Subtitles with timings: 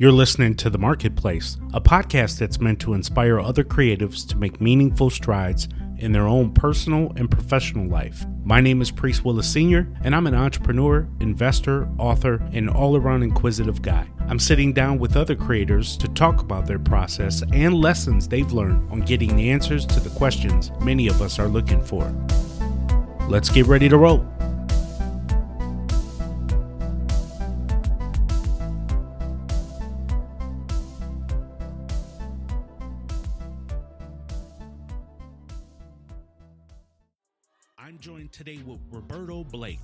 [0.00, 4.60] You're listening to The Marketplace, a podcast that's meant to inspire other creatives to make
[4.60, 8.24] meaningful strides in their own personal and professional life.
[8.44, 13.24] My name is Priest Willis Sr., and I'm an entrepreneur, investor, author, and all around
[13.24, 14.06] inquisitive guy.
[14.28, 18.88] I'm sitting down with other creators to talk about their process and lessons they've learned
[18.92, 22.04] on getting the answers to the questions many of us are looking for.
[23.28, 24.24] Let's get ready to roll.
[39.50, 39.80] Blake,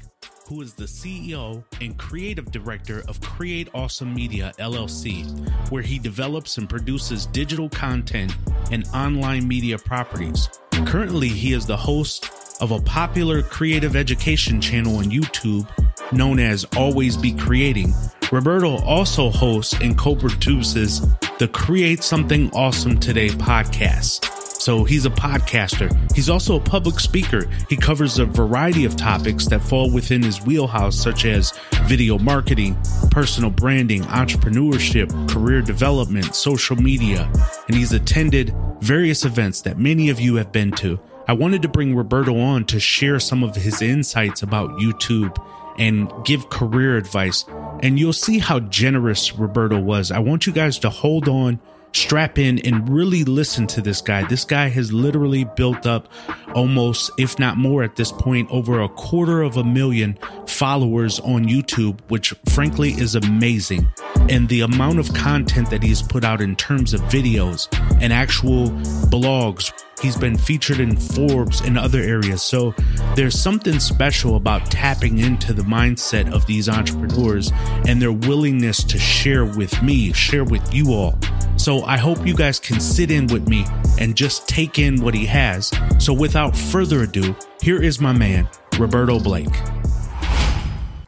[0.48, 5.26] who is the CEO and creative director of Create Awesome Media LLC,
[5.70, 8.36] where he develops and produces digital content
[8.70, 10.48] and online media properties.
[10.84, 15.68] Currently, he is the host of a popular creative education channel on YouTube
[16.12, 17.92] known as Always Be Creating.
[18.30, 21.00] Roberto also hosts and co produces
[21.38, 24.43] the Create Something Awesome Today podcast.
[24.64, 25.92] So he's a podcaster.
[26.14, 27.46] He's also a public speaker.
[27.68, 32.74] He covers a variety of topics that fall within his wheelhouse, such as video marketing,
[33.10, 37.30] personal branding, entrepreneurship, career development, social media,
[37.68, 40.98] and he's attended various events that many of you have been to.
[41.28, 45.36] I wanted to bring Roberto on to share some of his insights about YouTube
[45.78, 47.44] and give career advice.
[47.82, 50.10] And you'll see how generous Roberto was.
[50.10, 51.60] I want you guys to hold on
[51.96, 54.24] strap in and really listen to this guy.
[54.24, 56.08] This guy has literally built up
[56.54, 61.44] almost, if not more at this point, over a quarter of a million followers on
[61.44, 63.88] YouTube, which frankly is amazing.
[64.28, 67.68] And the amount of content that he's put out in terms of videos
[68.00, 68.70] and actual
[69.10, 69.72] blogs.
[70.02, 72.42] He's been featured in Forbes and other areas.
[72.42, 72.74] So
[73.14, 77.50] there's something special about tapping into the mindset of these entrepreneurs
[77.86, 81.18] and their willingness to share with me, share with you all.
[81.64, 83.64] So I hope you guys can sit in with me
[83.98, 85.72] and just take in what he has.
[85.98, 88.46] So without further ado, here is my man,
[88.78, 89.48] Roberto Blake.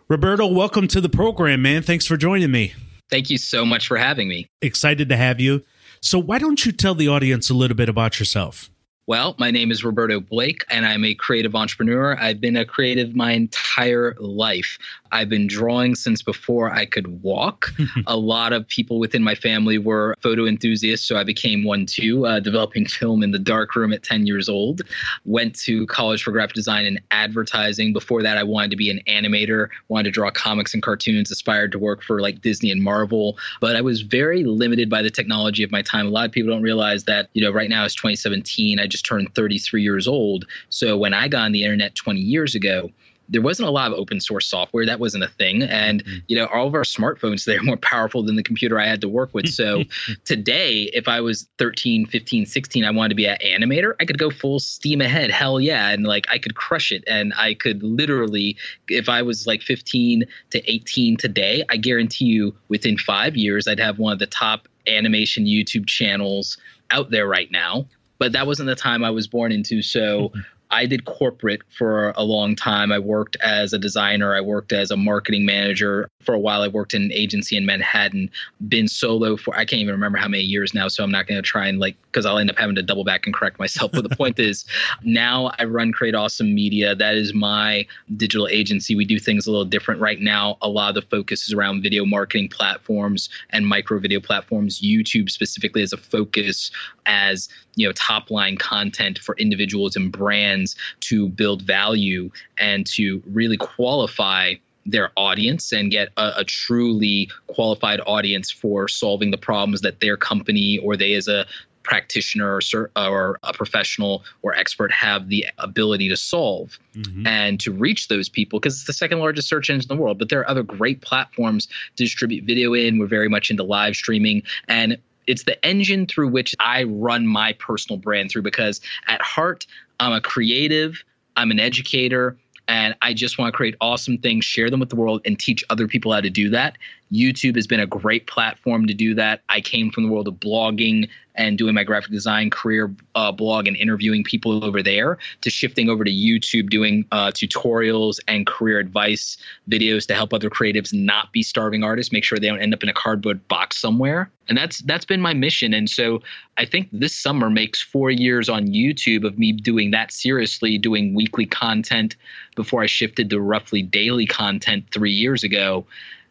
[0.09, 1.83] Roberto, welcome to the program, man.
[1.83, 2.73] Thanks for joining me.
[3.11, 4.49] Thank you so much for having me.
[4.63, 5.63] Excited to have you.
[6.01, 8.71] So, why don't you tell the audience a little bit about yourself?
[9.09, 12.19] Well, my name is Roberto Blake, and I'm a creative entrepreneur.
[12.19, 14.79] I've been a creative my entire life.
[15.13, 17.73] I've been drawing since before I could walk.
[18.07, 22.27] a lot of people within my family were photo enthusiasts, so I became one too,
[22.27, 24.83] uh, developing film in the darkroom at 10 years old.
[25.25, 27.93] Went to college for graphic design and advertising.
[27.93, 31.73] Before that, I wanted to be an animator, wanted to draw comics and cartoons, aspired
[31.73, 33.39] to work for like Disney and Marvel.
[33.61, 36.07] But I was very limited by the technology of my time.
[36.07, 38.79] A lot of people don't realize that, you know, right now it's 2017.
[38.79, 40.47] I just turned 33 years old.
[40.69, 42.91] So when I got on the internet 20 years ago,
[43.29, 44.87] there wasn't a lot of open source software.
[44.87, 45.63] That wasn't a thing.
[45.63, 46.19] And mm-hmm.
[46.29, 49.09] you know all of our smartphones they're more powerful than the computer i had to
[49.09, 49.49] work with.
[49.49, 49.85] So
[50.25, 54.19] today if i was 13 15 16 i wanted to be an animator i could
[54.19, 55.31] go full steam ahead.
[55.31, 55.91] Hell yeah.
[55.91, 57.05] And like i could crush it.
[57.07, 58.57] And i could literally
[58.89, 63.79] if i was like 15 to 18 today i guarantee you within five years i'd
[63.79, 66.57] have one of the top animation youtube channels
[66.91, 67.87] out there right now.
[68.19, 69.83] But that wasn't the time I was born into.
[69.83, 70.33] So
[70.71, 72.93] I did corporate for a long time.
[72.93, 76.09] I worked as a designer, I worked as a marketing manager.
[76.23, 78.31] For a while, I worked in an agency in Manhattan,
[78.69, 80.89] been solo for I can't even remember how many years now.
[80.89, 83.05] So I'm not going to try and like, because I'll end up having to double
[83.05, 83.93] back and correct myself.
[83.93, 84.65] But the point is,
[85.03, 86.95] now I run Create Awesome Media.
[86.95, 88.97] That is my digital agency.
[88.97, 90.59] We do things a little different right now.
[90.63, 94.81] A lot of the focus is around video marketing platforms and micro video platforms.
[94.81, 96.71] YouTube specifically as a focus
[97.07, 103.23] as you know top line content for individuals and brands to build value and to
[103.27, 109.81] really qualify their audience and get a, a, truly qualified audience for solving the problems
[109.81, 111.45] that their company or they as a
[111.87, 117.27] practitioner or, or a professional or expert have the ability to solve mm-hmm.
[117.27, 120.19] and to reach those people because it's the second largest search engine in the world.
[120.19, 122.99] But there are other great platforms to distribute video in.
[122.99, 124.43] We're very much into live streaming.
[124.69, 129.67] And it's the engine through which I run my personal brand through because at heart,
[130.01, 131.03] I'm a creative,
[131.37, 132.37] I'm an educator,
[132.69, 135.65] and I just want to create awesome things, share them with the world, and teach
[135.71, 136.77] other people how to do that.
[137.13, 139.43] YouTube has been a great platform to do that.
[139.49, 143.69] I came from the world of blogging and doing my graphic design career uh, blog
[143.69, 148.79] and interviewing people over there to shifting over to YouTube, doing uh, tutorials and career
[148.79, 149.37] advice
[149.71, 152.83] videos to help other creatives not be starving artists, make sure they don't end up
[152.83, 154.31] in a cardboard box somewhere.
[154.49, 155.75] And that's that's been my mission.
[155.75, 156.23] And so
[156.57, 161.15] I think this summer makes four years on YouTube of me doing that seriously, doing
[161.15, 162.17] weekly content
[162.55, 165.85] before I shifted to roughly daily content three years ago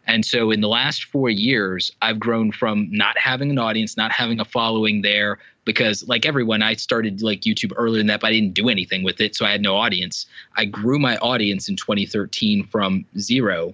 [0.07, 4.11] And so in the last four years, I've grown from not having an audience, not
[4.11, 8.27] having a following there, because like everyone, I started like YouTube earlier than that, but
[8.27, 9.35] I didn't do anything with it.
[9.35, 10.27] So I had no audience.
[10.55, 13.73] I grew my audience in 2013 from zero.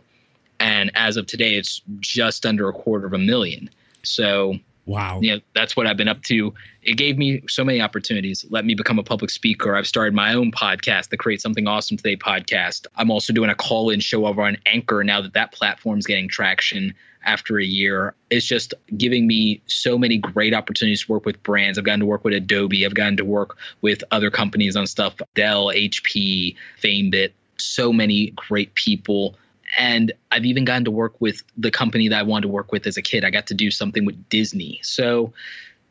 [0.59, 3.69] And as of today, it's just under a quarter of a million.
[4.03, 5.19] So Wow.
[5.21, 6.53] Yeah, that's what I've been up to.
[6.81, 8.45] It gave me so many opportunities.
[8.49, 9.75] Let me become a public speaker.
[9.75, 12.87] I've started my own podcast, the Create Something Awesome Today podcast.
[12.95, 16.27] I'm also doing a call in show over on Anchor now that that platform's getting
[16.27, 18.15] traction after a year.
[18.31, 21.77] It's just giving me so many great opportunities to work with brands.
[21.77, 25.15] I've gotten to work with Adobe, I've gotten to work with other companies on stuff,
[25.35, 29.35] Dell, HP, FameBit, so many great people
[29.77, 32.87] and I've even gotten to work with the company that I wanted to work with
[32.87, 33.23] as a kid.
[33.23, 34.79] I got to do something with Disney.
[34.83, 35.33] So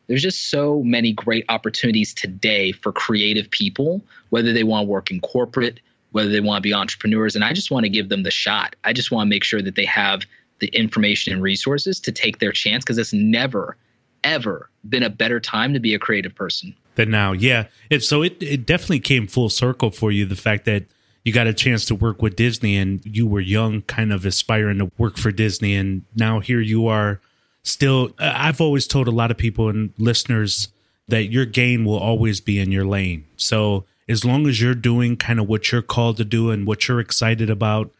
[0.06, 5.10] there's just so many great opportunities today for creative people, whether they want to work
[5.10, 5.80] in corporate,
[6.12, 7.34] whether they want to be entrepreneurs.
[7.34, 8.74] And I just want to give them the shot.
[8.84, 10.22] I just want to make sure that they have
[10.58, 13.76] the information and resources to take their chance because it's never,
[14.24, 17.32] ever been a better time to be a creative person than now.
[17.32, 17.66] Yeah.
[17.88, 20.26] It, so it, it definitely came full circle for you.
[20.26, 20.84] The fact that
[21.24, 24.78] you got a chance to work with Disney and you were young, kind of aspiring
[24.78, 25.74] to work for Disney.
[25.74, 27.20] And now here you are
[27.62, 28.12] still.
[28.18, 30.68] I've always told a lot of people and listeners
[31.08, 33.26] that your gain will always be in your lane.
[33.36, 36.88] So as long as you're doing kind of what you're called to do and what
[36.88, 37.90] you're excited about,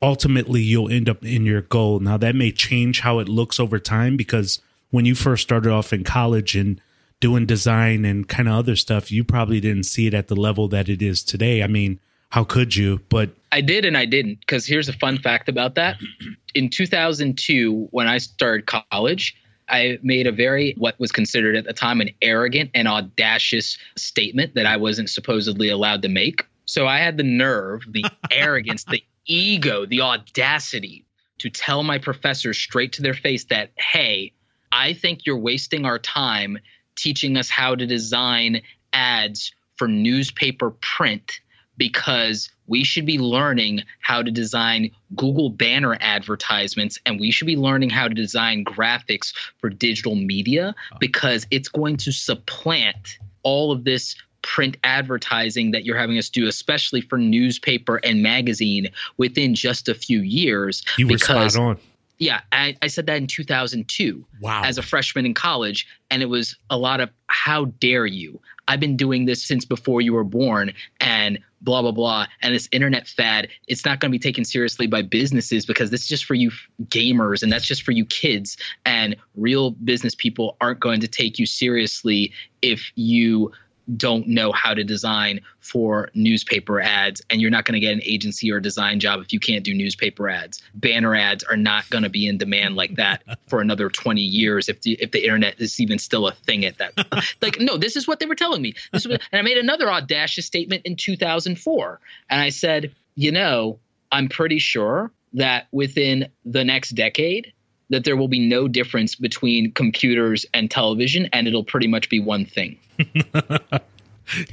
[0.00, 2.00] ultimately you'll end up in your goal.
[2.00, 4.60] Now that may change how it looks over time because
[4.90, 6.80] when you first started off in college and
[7.20, 10.68] doing design and kind of other stuff, you probably didn't see it at the level
[10.68, 11.62] that it is today.
[11.62, 12.00] I mean,
[12.32, 12.98] how could you?
[13.10, 15.98] But I did and I didn't because here's a fun fact about that.
[16.54, 19.36] In 2002, when I started college,
[19.68, 24.54] I made a very, what was considered at the time, an arrogant and audacious statement
[24.54, 26.46] that I wasn't supposedly allowed to make.
[26.64, 31.04] So I had the nerve, the arrogance, the ego, the audacity
[31.40, 34.32] to tell my professors straight to their face that, hey,
[34.72, 36.58] I think you're wasting our time
[36.96, 38.62] teaching us how to design
[38.94, 41.41] ads for newspaper print
[41.76, 47.56] because we should be learning how to design Google banner advertisements and we should be
[47.56, 50.96] learning how to design graphics for digital media ah.
[51.00, 56.46] because it's going to supplant all of this print advertising that you're having us do,
[56.46, 60.82] especially for newspaper and magazine within just a few years.
[60.98, 61.78] You were because, spot on.
[62.18, 64.62] Yeah, I, I said that in 2002 wow.
[64.64, 65.86] as a freshman in college.
[66.10, 68.40] And it was a lot of, how dare you?
[68.68, 72.26] I've been doing this since before you were born and blah, blah, blah.
[72.42, 76.02] And this internet fad, it's not going to be taken seriously by businesses because this
[76.02, 76.50] is just for you
[76.84, 78.56] gamers and that's just for you kids.
[78.84, 83.52] And real business people aren't going to take you seriously if you
[83.96, 88.00] don't know how to design for newspaper ads and you're not going to get an
[88.04, 90.62] agency or a design job if you can't do newspaper ads.
[90.74, 94.68] Banner ads are not going to be in demand like that for another 20 years
[94.68, 96.92] if the if the internet is even still a thing at that
[97.42, 98.74] like no this is what they were telling me.
[98.92, 102.00] This was, and i made another audacious statement in 2004
[102.30, 103.78] and i said you know
[104.10, 107.52] i'm pretty sure that within the next decade
[107.92, 112.18] that there will be no difference between computers and television and it'll pretty much be
[112.18, 112.78] one thing.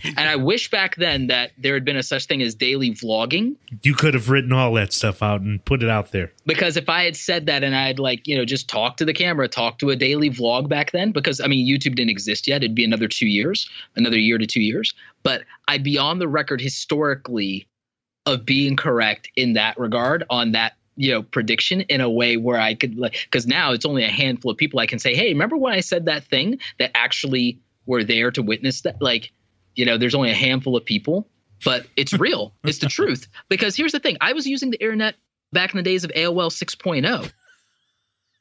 [0.03, 3.55] and I wish back then that there had been a such thing as daily vlogging.
[3.83, 6.31] You could have written all that stuff out and put it out there.
[6.45, 9.13] Because if I had said that and I'd like, you know, just talk to the
[9.13, 12.63] camera, talk to a daily vlog back then, because I mean, YouTube didn't exist yet.
[12.63, 14.93] It'd be another two years, another year to two years.
[15.23, 17.67] But I'd be on the record historically
[18.25, 22.59] of being correct in that regard on that you know prediction in a way where
[22.59, 25.29] I could like because now it's only a handful of people I can say, hey,
[25.29, 29.01] remember when I said that thing that actually were there to witness that?
[29.01, 29.31] Like,
[29.75, 31.25] you know, there's only a handful of people,
[31.63, 32.53] but it's real.
[32.65, 33.29] it's the truth.
[33.47, 35.15] Because here's the thing: I was using the internet
[35.53, 37.31] back in the days of AOL 6.0.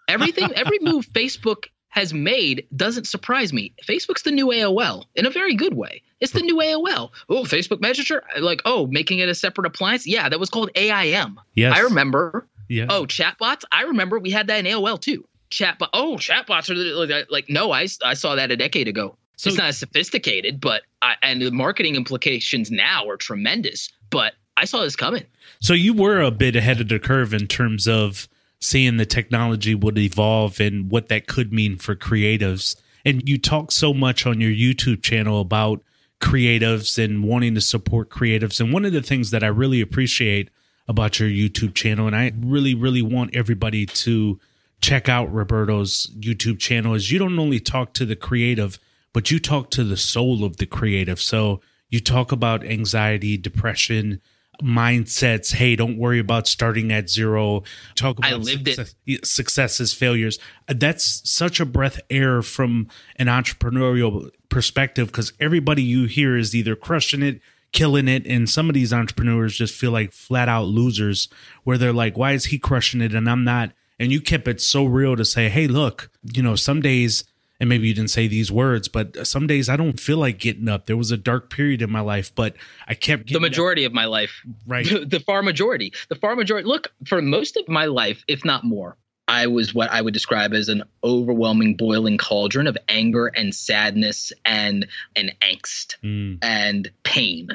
[0.09, 1.67] Everything, every move Facebook
[1.99, 3.73] has made doesn't surprise me.
[3.85, 6.03] Facebook's the new AOL in a very good way.
[6.21, 7.11] It's the new AOL.
[7.29, 10.07] Oh, Facebook Messenger, like oh, making it a separate appliance.
[10.07, 11.41] Yeah, that was called AIM.
[11.55, 12.47] Yes, I remember.
[12.69, 12.87] Yeah.
[12.89, 13.65] Oh, chatbots.
[13.73, 15.27] I remember we had that in AOL too.
[15.51, 15.89] Chatbot.
[15.93, 17.73] Oh, chatbots are like like no.
[17.73, 19.17] I I saw that a decade ago.
[19.37, 23.89] So, it's not as sophisticated, but I, and the marketing implications now are tremendous.
[24.11, 25.25] But I saw this coming.
[25.61, 28.29] So you were a bit ahead of the curve in terms of
[28.61, 32.77] seeing the technology would evolve and what that could mean for creatives.
[33.05, 35.83] And you talk so much on your YouTube channel about
[36.21, 38.61] creatives and wanting to support creatives.
[38.61, 40.51] And one of the things that I really appreciate
[40.89, 44.41] about your YouTube channel, and I really, really want everybody to
[44.81, 48.79] check out Roberto's YouTube channel, is you don't only talk to the creative,
[49.13, 51.21] but you talk to the soul of the creative.
[51.21, 51.61] So
[51.91, 54.21] you talk about anxiety, depression,
[54.63, 55.53] mindsets.
[55.55, 57.63] Hey, don't worry about starting at zero.
[57.95, 59.27] Talk about I lived success, it.
[59.27, 60.39] successes, failures.
[60.67, 66.75] That's such a breath air from an entrepreneurial perspective because everybody you hear is either
[66.75, 67.41] crushing it,
[67.73, 71.29] killing it, and some of these entrepreneurs just feel like flat out losers
[71.65, 73.73] where they're like, why is he crushing it and I'm not?
[73.99, 77.25] And you kept it so real to say, hey, look, you know, some days
[77.61, 80.69] and maybe you didn't say these words, but some days I don't feel like getting
[80.69, 80.87] up.
[80.87, 82.55] There was a dark period in my life, but
[82.87, 83.91] I kept the majority up.
[83.91, 84.87] of my life, right?
[85.07, 86.69] the far majority, the far majority.
[86.69, 88.97] Look, for most of my life, if not more,
[89.29, 94.33] I was what I would describe as an overwhelming boiling cauldron of anger and sadness
[94.47, 96.39] and and angst mm.
[96.41, 97.51] and pain.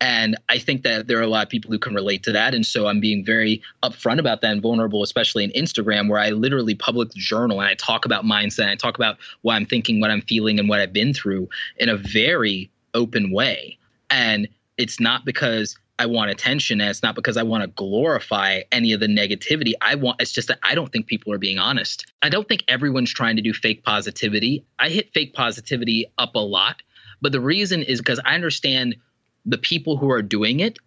[0.00, 2.54] And I think that there are a lot of people who can relate to that.
[2.54, 6.30] And so I'm being very upfront about that and vulnerable, especially in Instagram, where I
[6.30, 10.00] literally public journal and I talk about mindset and I talk about what I'm thinking,
[10.00, 13.76] what I'm feeling, and what I've been through in a very open way.
[14.08, 18.62] And it's not because I want attention and it's not because I want to glorify
[18.70, 19.72] any of the negativity.
[19.80, 22.06] I want it's just that I don't think people are being honest.
[22.22, 24.64] I don't think everyone's trying to do fake positivity.
[24.78, 26.82] I hit fake positivity up a lot,
[27.20, 28.96] but the reason is because I understand
[29.44, 30.78] the people who are doing it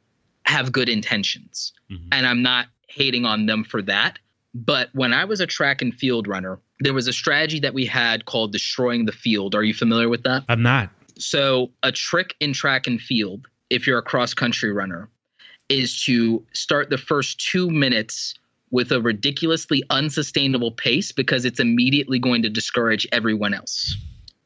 [0.45, 1.73] have good intentions.
[1.91, 2.07] Mm-hmm.
[2.11, 4.19] And I'm not hating on them for that.
[4.53, 7.85] But when I was a track and field runner, there was a strategy that we
[7.85, 9.55] had called destroying the field.
[9.55, 10.43] Are you familiar with that?
[10.49, 10.89] I'm not.
[11.17, 15.09] So, a trick in track and field if you're a cross country runner
[15.69, 18.35] is to start the first two minutes
[18.69, 23.95] with a ridiculously unsustainable pace because it's immediately going to discourage everyone else.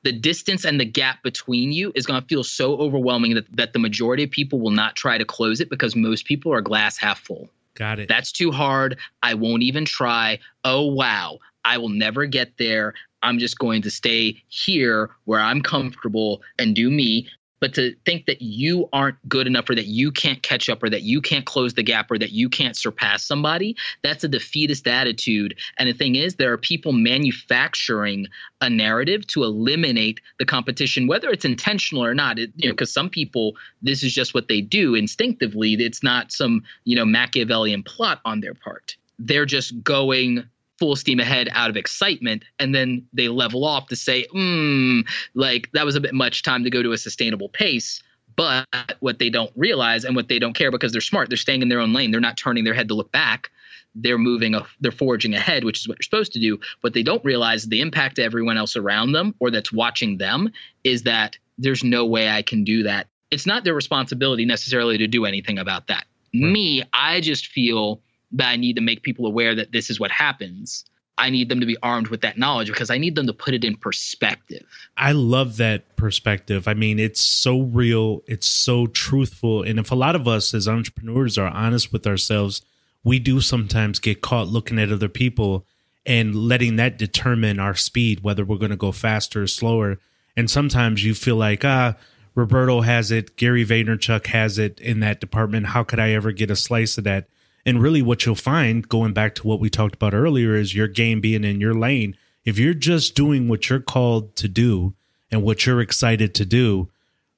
[0.04, 3.74] The distance and the gap between you is going to feel so overwhelming that, that
[3.74, 6.96] the majority of people will not try to close it because most people are glass
[6.98, 7.50] half full.
[7.74, 8.08] Got it.
[8.08, 8.98] That's too hard.
[9.24, 10.40] I won't even try.
[10.64, 11.40] Oh, wow.
[11.66, 12.94] I will never get there.
[13.24, 17.28] I'm just going to stay here where I'm comfortable and do me
[17.60, 20.90] but to think that you aren't good enough or that you can't catch up or
[20.90, 24.88] that you can't close the gap or that you can't surpass somebody that's a defeatist
[24.88, 25.58] attitude.
[25.78, 28.28] And the thing is there are people manufacturing
[28.62, 32.40] a narrative to eliminate the competition whether it's intentional or not.
[32.40, 34.96] It, you know because some people this is just what they do.
[34.96, 38.98] Instinctively it's not some you know machiavellian plot on their part.
[39.18, 40.44] They're just going
[40.80, 45.02] full steam ahead out of excitement and then they level off to say hmm
[45.34, 48.02] like that was a bit much time to go to a sustainable pace
[48.36, 48.68] but
[49.00, 51.70] what they don't realize and what they don't care because they're smart they're staying in
[51.70, 53.50] their own lane they're not turning their head to look back
[53.96, 56.60] they're moving a, they're forging ahead which is what you're supposed to do.
[56.82, 60.52] But they don't realize the impact to everyone else around them or that's watching them
[60.84, 63.08] is that there's no way i can do that.
[63.32, 66.06] It's not their responsibility necessarily to do anything about that.
[66.34, 66.52] Right.
[66.52, 68.02] me i just feel
[68.36, 70.86] that I need to make people aware that this is what happens.
[71.18, 73.54] I need them to be armed with that knowledge because I need them to put
[73.54, 74.66] it in perspective.
[74.98, 76.68] I love that perspective.
[76.68, 79.64] I mean, it's so real, it's so truthful.
[79.64, 82.62] And if a lot of us as entrepreneurs are honest with ourselves,
[83.04, 85.66] we do sometimes get caught looking at other people
[86.06, 90.00] and letting that determine our speed, whether we're going to go faster or slower.
[90.36, 91.96] And sometimes you feel like, ah,
[92.36, 95.68] Roberto has it, Gary Vaynerchuk has it in that department.
[95.68, 97.28] How could I ever get a slice of that?
[97.66, 100.88] And really, what you'll find, going back to what we talked about earlier, is your
[100.88, 102.16] game being in your lane.
[102.44, 104.94] If you're just doing what you're called to do
[105.32, 106.90] and what you're excited to do,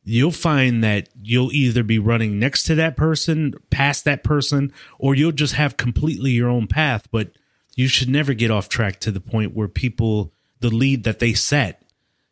[0.04, 5.16] you'll find that you'll either be running next to that person, past that person, or
[5.16, 7.08] you'll just have completely your own path.
[7.10, 7.32] But
[7.76, 11.34] you should never get off track to the point where people, the lead that they
[11.34, 11.84] set,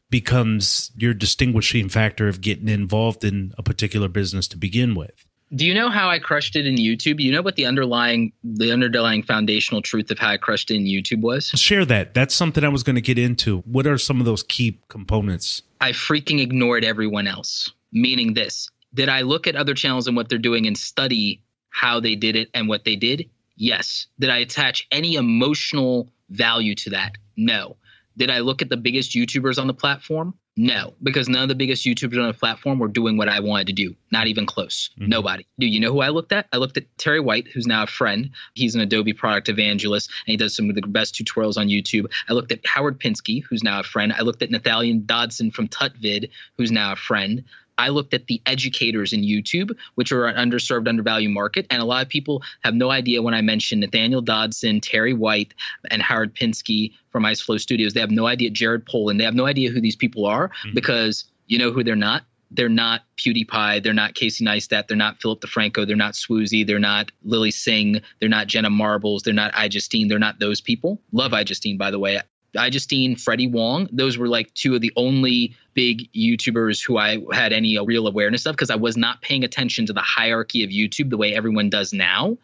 [0.10, 5.66] becomes your distinguishing factor of getting involved in a particular business to begin with do
[5.66, 7.20] you know how I crushed it in YouTube?
[7.20, 10.86] You know what the underlying the underlying foundational truth of how I crushed it in
[10.86, 11.48] YouTube was?
[11.50, 12.14] Share that.
[12.14, 13.60] That's something I was going to get into.
[13.60, 15.62] What are some of those key components?
[15.82, 17.72] I freaking ignored everyone else.
[17.92, 18.70] Meaning this.
[18.94, 22.36] Did I look at other channels and what they're doing and study how they did
[22.36, 23.30] it and what they did?
[23.56, 24.08] Yes.
[24.20, 27.14] Did I attach any emotional value to that?
[27.38, 27.78] No.
[28.18, 30.34] Did I look at the biggest YouTubers on the platform?
[30.58, 33.68] No, because none of the biggest YouTubers on the platform were doing what I wanted
[33.68, 33.94] to do.
[34.12, 34.90] Not even close.
[34.98, 35.10] Mm-hmm.
[35.10, 35.46] Nobody.
[35.60, 36.48] Do you know who I looked at?
[36.54, 38.30] I looked at Terry White, who's now a friend.
[38.54, 42.10] He's an Adobe product evangelist, and he does some of the best tutorials on YouTube.
[42.30, 44.14] I looked at Howard Pinsky, who's now a friend.
[44.14, 47.44] I looked at Nathaniel Dodson from Tutvid, who's now a friend.
[47.78, 51.68] I looked at the educators in YouTube, which are an underserved, undervalued market.
[51.70, 55.54] And a lot of people have no idea when I mentioned Nathaniel Dodson, Terry White,
[55.92, 57.94] and Howard Pinsky from Ice Flow Studios.
[57.94, 60.74] They have no idea, Jared Polin, they have no idea who these people are mm-hmm.
[60.74, 62.24] because you know who they're not?
[62.52, 63.84] They're not PewDiePie.
[63.84, 64.88] They're not Casey Neistat.
[64.88, 65.86] They're not Philip DeFranco.
[65.86, 66.66] They're not Swoozie.
[66.66, 68.02] They're not Lilly Singh.
[68.20, 69.24] They're not Jenna Marbles.
[69.24, 70.08] They're not iJustine.
[70.08, 71.02] They're not those people.
[71.12, 72.22] Love iJustine, by the way
[72.56, 73.88] iJustine, Freddie Wong.
[73.92, 78.46] Those were like two of the only big YouTubers who I had any real awareness
[78.46, 81.70] of because I was not paying attention to the hierarchy of YouTube the way everyone
[81.70, 82.38] does now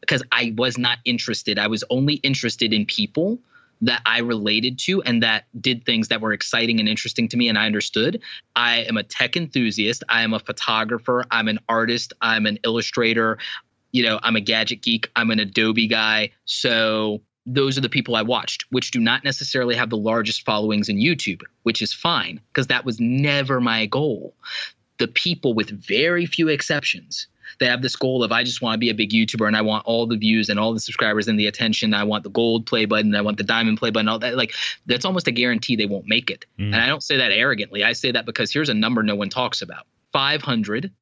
[0.00, 1.58] because I was not interested.
[1.58, 3.38] I was only interested in people
[3.80, 7.48] that I related to and that did things that were exciting and interesting to me
[7.48, 8.20] and I understood.
[8.56, 10.02] I am a tech enthusiast.
[10.08, 11.24] I am a photographer.
[11.30, 12.12] I'm an artist.
[12.20, 13.38] I'm an illustrator.
[13.92, 15.10] You know, I'm a gadget geek.
[15.16, 16.30] I'm an Adobe guy.
[16.44, 20.88] So those are the people I watched, which do not necessarily have the largest followings
[20.88, 24.34] in YouTube, which is fine because that was never my goal.
[24.98, 27.26] The people, with very few exceptions,
[27.58, 29.62] they have this goal of I just want to be a big YouTuber and I
[29.62, 31.94] want all the views and all the subscribers and the attention.
[31.94, 33.14] I want the gold play button.
[33.14, 34.08] I want the diamond play button.
[34.08, 34.52] All that like
[34.84, 36.44] that's almost a guarantee they won't make it.
[36.58, 36.66] Mm.
[36.66, 37.82] And I don't say that arrogantly.
[37.82, 40.92] I say that because here's a number no one talks about: 500,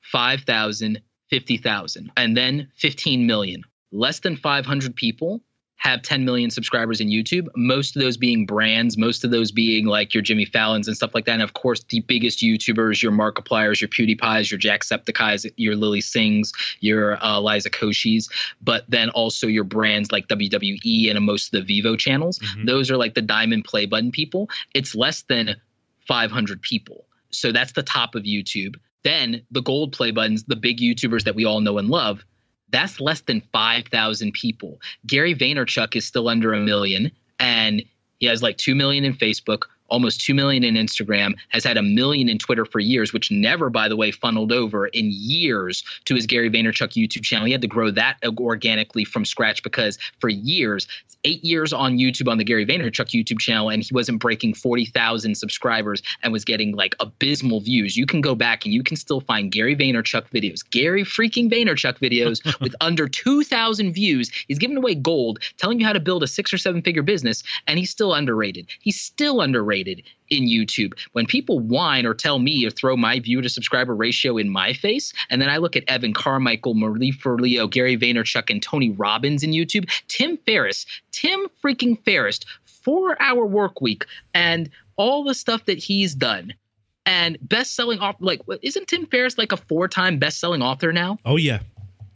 [0.00, 3.62] 5,000, 50,000, and then 15 million.
[3.92, 5.42] Less than 500 people
[5.82, 9.86] have 10 million subscribers in YouTube, most of those being brands, most of those being
[9.86, 11.32] like your Jimmy Fallons and stuff like that.
[11.32, 16.52] And of course, the biggest YouTubers, your Markipliers, your PewDiePies, your Jacksepticeyes, your Lilly Singhs,
[16.78, 21.82] your uh, Liza Koshys, but then also your brands like WWE and most of the
[21.82, 22.38] Vevo channels.
[22.38, 22.66] Mm-hmm.
[22.66, 24.48] Those are like the diamond play button people.
[24.74, 25.56] It's less than
[26.06, 27.06] 500 people.
[27.30, 28.76] So that's the top of YouTube.
[29.02, 32.24] Then the gold play buttons, the big YouTubers that we all know and love,
[32.72, 34.80] that's less than 5,000 people.
[35.06, 37.82] Gary Vaynerchuk is still under a million and
[38.18, 41.82] he has like 2 million in Facebook, almost 2 million in Instagram, has had a
[41.82, 46.14] million in Twitter for years, which never, by the way, funneled over in years to
[46.14, 47.46] his Gary Vaynerchuk YouTube channel.
[47.46, 50.88] He had to grow that organically from scratch because for years,
[51.24, 55.36] eight years on YouTube on the Gary Vaynerchuk YouTube channel, and he wasn't breaking 40,000
[55.36, 57.96] subscribers and was getting like abysmal views.
[57.96, 61.98] You can go back and you can still find Gary Vaynerchuk videos, Gary freaking Vaynerchuk
[61.98, 64.30] videos with under 2,000 views.
[64.48, 67.42] He's giving away gold, telling you how to build a six or seven figure business,
[67.66, 68.66] and he's still underrated.
[68.80, 70.92] He's still underrated in YouTube.
[71.12, 74.72] When people whine or tell me or throw my view to subscriber ratio in my
[74.72, 79.42] face, and then I look at Evan Carmichael, Marie Forleo, Gary Vaynerchuk, and Tony Robbins
[79.42, 85.64] in YouTube, Tim Ferriss, Tim freaking Ferriss, four hour work week, and all the stuff
[85.66, 86.54] that he's done.
[87.04, 90.92] And best selling off like isn't Tim Ferriss like a four time best selling author
[90.92, 91.18] now?
[91.24, 91.60] Oh yeah.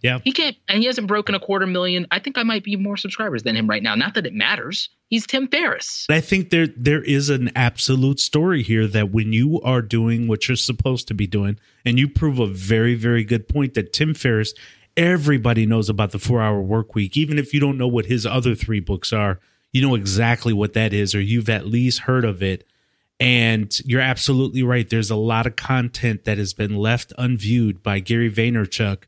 [0.03, 0.19] Yeah.
[0.23, 2.07] He can't, and he hasn't broken a quarter million.
[2.11, 3.95] I think I might be more subscribers than him right now.
[3.95, 4.91] Not that it matters.
[5.09, 6.07] He's Tim Ferriss.
[6.11, 10.49] I think there there is an absolute story here that when you are doing what
[10.49, 14.15] you're supposed to be doing, and you prove a very very good point that Tim
[14.15, 14.53] Ferriss,
[14.97, 18.27] everybody knows about the four hour work week, even if you don't know what his
[18.27, 19.41] other three books are,
[19.73, 22.67] you know exactly what that is, or you've at least heard of it.
[23.19, 24.89] And you're absolutely right.
[24.89, 29.05] There's a lot of content that has been left unviewed by Gary Vaynerchuk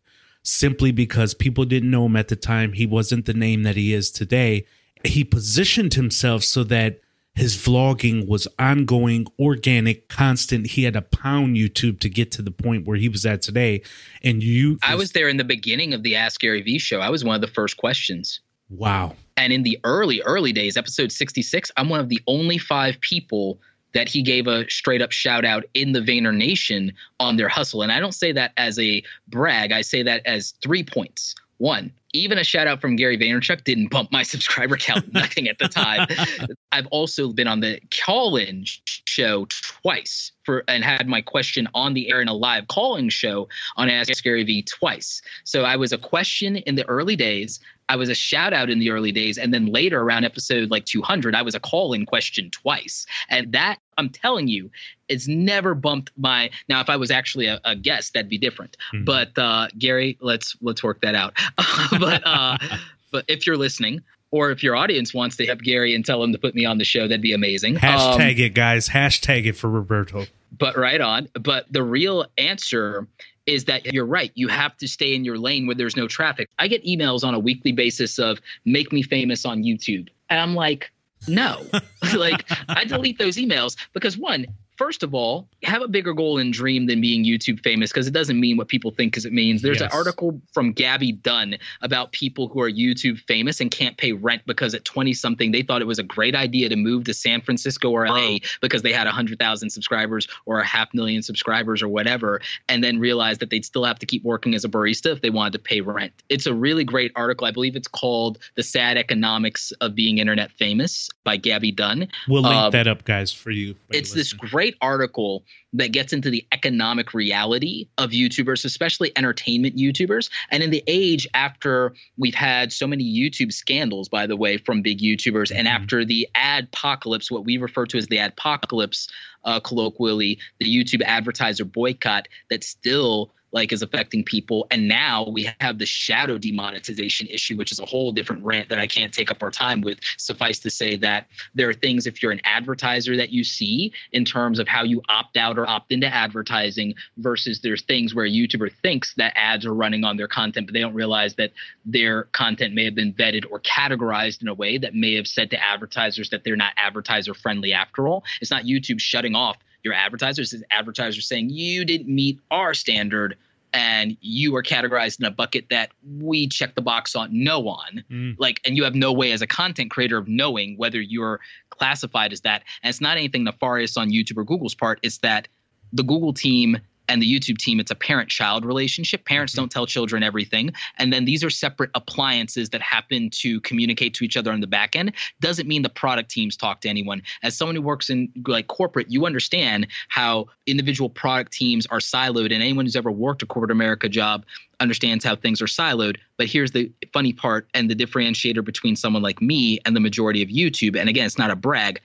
[0.49, 2.73] simply because people didn't know him at the time.
[2.73, 4.65] He wasn't the name that he is today.
[5.05, 7.01] He positioned himself so that
[7.35, 10.67] his vlogging was ongoing, organic, constant.
[10.69, 13.83] He had to pound YouTube to get to the point where he was at today.
[14.25, 17.01] And you, I was there in the beginning of the Ask Gary V show.
[17.01, 18.41] I was one of the first questions.
[18.71, 19.15] Wow.
[19.37, 23.61] And in the early, early days, episode 66, I'm one of the only five people
[23.95, 27.83] that he gave a straight up shout out in the Vayner Nation on their hustle.
[27.83, 31.35] And I don't say that as a brag, I say that as three points.
[31.59, 35.59] One, even a shout out from Gary Vaynerchuk didn't bump my subscriber count nothing at
[35.59, 36.07] the time.
[36.73, 42.11] I've also been on the call-in show twice for and had my question on the
[42.11, 45.21] air in a live calling show on Ask Gary V twice.
[45.45, 47.59] So I was a question in the early days.
[47.89, 50.85] I was a shout out in the early days, and then later around episode like
[50.85, 53.07] 200, I was a call in question twice.
[53.29, 54.71] And that I'm telling you,
[55.09, 56.51] it's never bumped my.
[56.69, 58.77] Now, if I was actually a, a guest, that'd be different.
[58.95, 59.05] Mm-hmm.
[59.05, 61.35] But uh, Gary, let's let's work that out.
[61.99, 62.59] but uh,
[63.11, 66.33] but if you're listening, or if your audience wants to help Gary and tell him
[66.33, 67.77] to put me on the show, that'd be amazing.
[67.77, 68.89] Hashtag um, it, guys.
[68.89, 70.27] Hashtag it for Roberto.
[70.57, 71.29] But right on.
[71.35, 73.07] But the real answer
[73.49, 74.31] is that you're right.
[74.35, 76.51] You have to stay in your lane where there's no traffic.
[76.59, 80.09] I get emails on a weekly basis of make me famous on YouTube.
[80.29, 80.93] And I'm like,
[81.27, 81.65] no.
[82.15, 84.47] like I delete those emails because one,
[84.79, 88.13] first of all, have a bigger goal and dream than being YouTube famous because it
[88.13, 89.61] doesn't mean what people think because it means.
[89.61, 89.93] There's yes.
[89.93, 94.43] an article from Gabby Dunn about people who are YouTube famous and can't pay rent
[94.47, 97.41] because at 20 something they thought it was a great idea to move to San
[97.41, 102.41] Francisco or LA because they had 100,000 subscribers or a half million subscribers or whatever,
[102.69, 105.31] and then realized that they'd still have to keep working as a barista if they
[105.31, 106.13] wanted to pay rent.
[106.29, 107.47] It's a really great article.
[107.47, 112.09] I believe it's called The Sad Economics of Being Internet Famous by Gabby Dunn.
[112.29, 113.75] We'll link um, that up, guys, for you.
[113.91, 119.77] It's this great great article that gets into the economic reality of YouTubers, especially entertainment
[119.77, 120.31] YouTubers.
[120.51, 124.83] And in the age after we've had so many YouTube scandals, by the way, from
[124.83, 125.83] big YouTubers, and mm-hmm.
[125.83, 129.09] after the adpocalypse, what we refer to as the adpocalypse,
[129.45, 134.67] uh, colloquially, the YouTube advertiser boycott that still like is affecting people.
[134.71, 138.79] And now we have the shadow demonetization issue, which is a whole different rant that
[138.79, 139.99] I can't take up our time with.
[140.17, 144.25] Suffice to say that there are things if you're an advertiser that you see in
[144.25, 148.31] terms of how you opt out or opt into advertising versus there's things where a
[148.31, 151.53] YouTuber thinks that ads are running on their content, but they don't realize that
[151.85, 155.51] their content may have been vetted or categorized in a way that may have said
[155.51, 158.25] to advertisers that they're not advertiser friendly after all.
[158.41, 163.37] It's not YouTube shutting off your advertisers is advertisers saying you didn't meet our standard
[163.73, 168.03] and you are categorized in a bucket that we check the box on no on
[168.11, 168.35] mm.
[168.39, 172.33] like and you have no way as a content creator of knowing whether you're classified
[172.33, 172.63] as that.
[172.83, 175.01] And it's not anything nefarious on youtube or google's part.
[175.03, 175.49] It's that
[175.93, 179.25] the google team and the YouTube team, it's a parent child relationship.
[179.25, 179.63] Parents mm-hmm.
[179.63, 180.73] don't tell children everything.
[180.99, 184.67] And then these are separate appliances that happen to communicate to each other on the
[184.67, 185.13] back end.
[185.41, 187.23] Doesn't mean the product teams talk to anyone.
[187.43, 192.53] As someone who works in like corporate, you understand how individual product teams are siloed.
[192.53, 194.45] And anyone who's ever worked a corporate America job
[194.81, 196.17] understands how things are siloed.
[196.37, 200.43] But here's the funny part and the differentiator between someone like me and the majority
[200.43, 200.99] of YouTube.
[200.99, 202.01] And again, it's not a brag.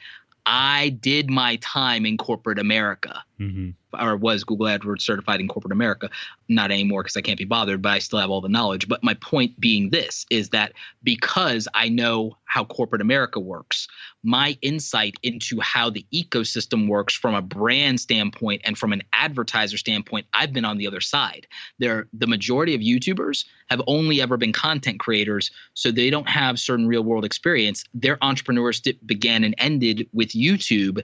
[0.46, 3.24] I did my time in corporate America.
[3.40, 6.10] Mm-hmm or was Google AdWords certified in corporate America.
[6.50, 8.88] Not anymore because I can't be bothered, but I still have all the knowledge.
[8.88, 13.88] But my point being this is that because I know how corporate America works,
[14.24, 19.78] my insight into how the ecosystem works from a brand standpoint and from an advertiser
[19.78, 21.48] standpoint, I've been on the other side.
[21.80, 26.60] There, the majority of YouTubers have only ever been content creators, so they don't have
[26.60, 27.84] certain real world experience.
[27.94, 31.04] Their entrepreneurs began and ended with YouTube.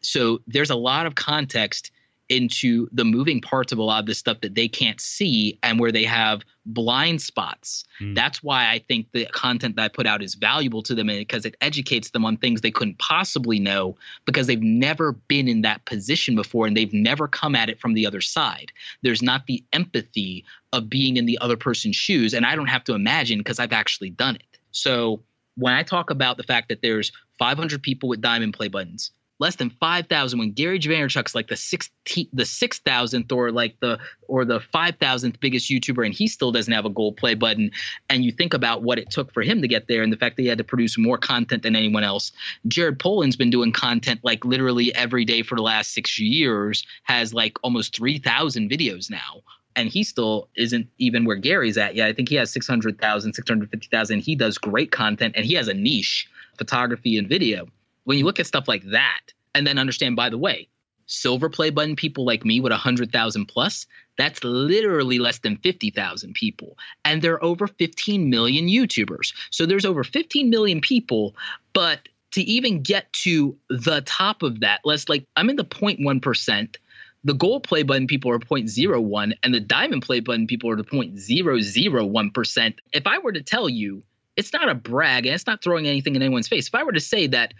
[0.00, 1.90] So there's a lot of context
[2.28, 5.78] into the moving parts of a lot of this stuff that they can't see and
[5.78, 7.84] where they have blind spots.
[8.00, 8.16] Mm.
[8.16, 11.46] That's why I think the content that I put out is valuable to them because
[11.46, 15.84] it educates them on things they couldn't possibly know because they've never been in that
[15.84, 18.72] position before and they've never come at it from the other side.
[19.02, 22.84] There's not the empathy of being in the other person's shoes and I don't have
[22.84, 24.58] to imagine because I've actually done it.
[24.72, 25.22] So
[25.56, 29.56] when I talk about the fact that there's 500 people with diamond play buttons, less
[29.56, 34.60] than 5,000 when Gary Vaynerchuk's like the 16th, the 6,000th or like the or the
[34.60, 37.70] 5,000th biggest YouTuber and he still doesn't have a gold play button
[38.08, 40.36] and you think about what it took for him to get there and the fact
[40.36, 42.32] that he had to produce more content than anyone else.
[42.66, 47.34] Jared Polin's been doing content like literally every day for the last 6 years has
[47.34, 49.42] like almost 3,000 videos now
[49.74, 52.08] and he still isn't even where Gary's at yet.
[52.08, 54.20] I think he has 600,000, 650,000.
[54.20, 57.68] He does great content and he has a niche, photography and video
[58.06, 59.20] when you look at stuff like that
[59.54, 60.68] and then understand, by the way,
[61.06, 66.78] silver play button people like me with 100,000 plus, that's literally less than 50,000 people.
[67.04, 69.34] And there are over 15 million YouTubers.
[69.50, 71.34] So there's over 15 million people,
[71.72, 76.76] but to even get to the top of that, let's like, I'm in the 0.1%.
[77.24, 80.84] The gold play button people are 0.01, and the diamond play button people are the
[80.84, 82.74] 0.001%.
[82.92, 84.04] If I were to tell you,
[84.36, 86.68] it's not a brag and it's not throwing anything in anyone's face.
[86.68, 87.54] If I were to say that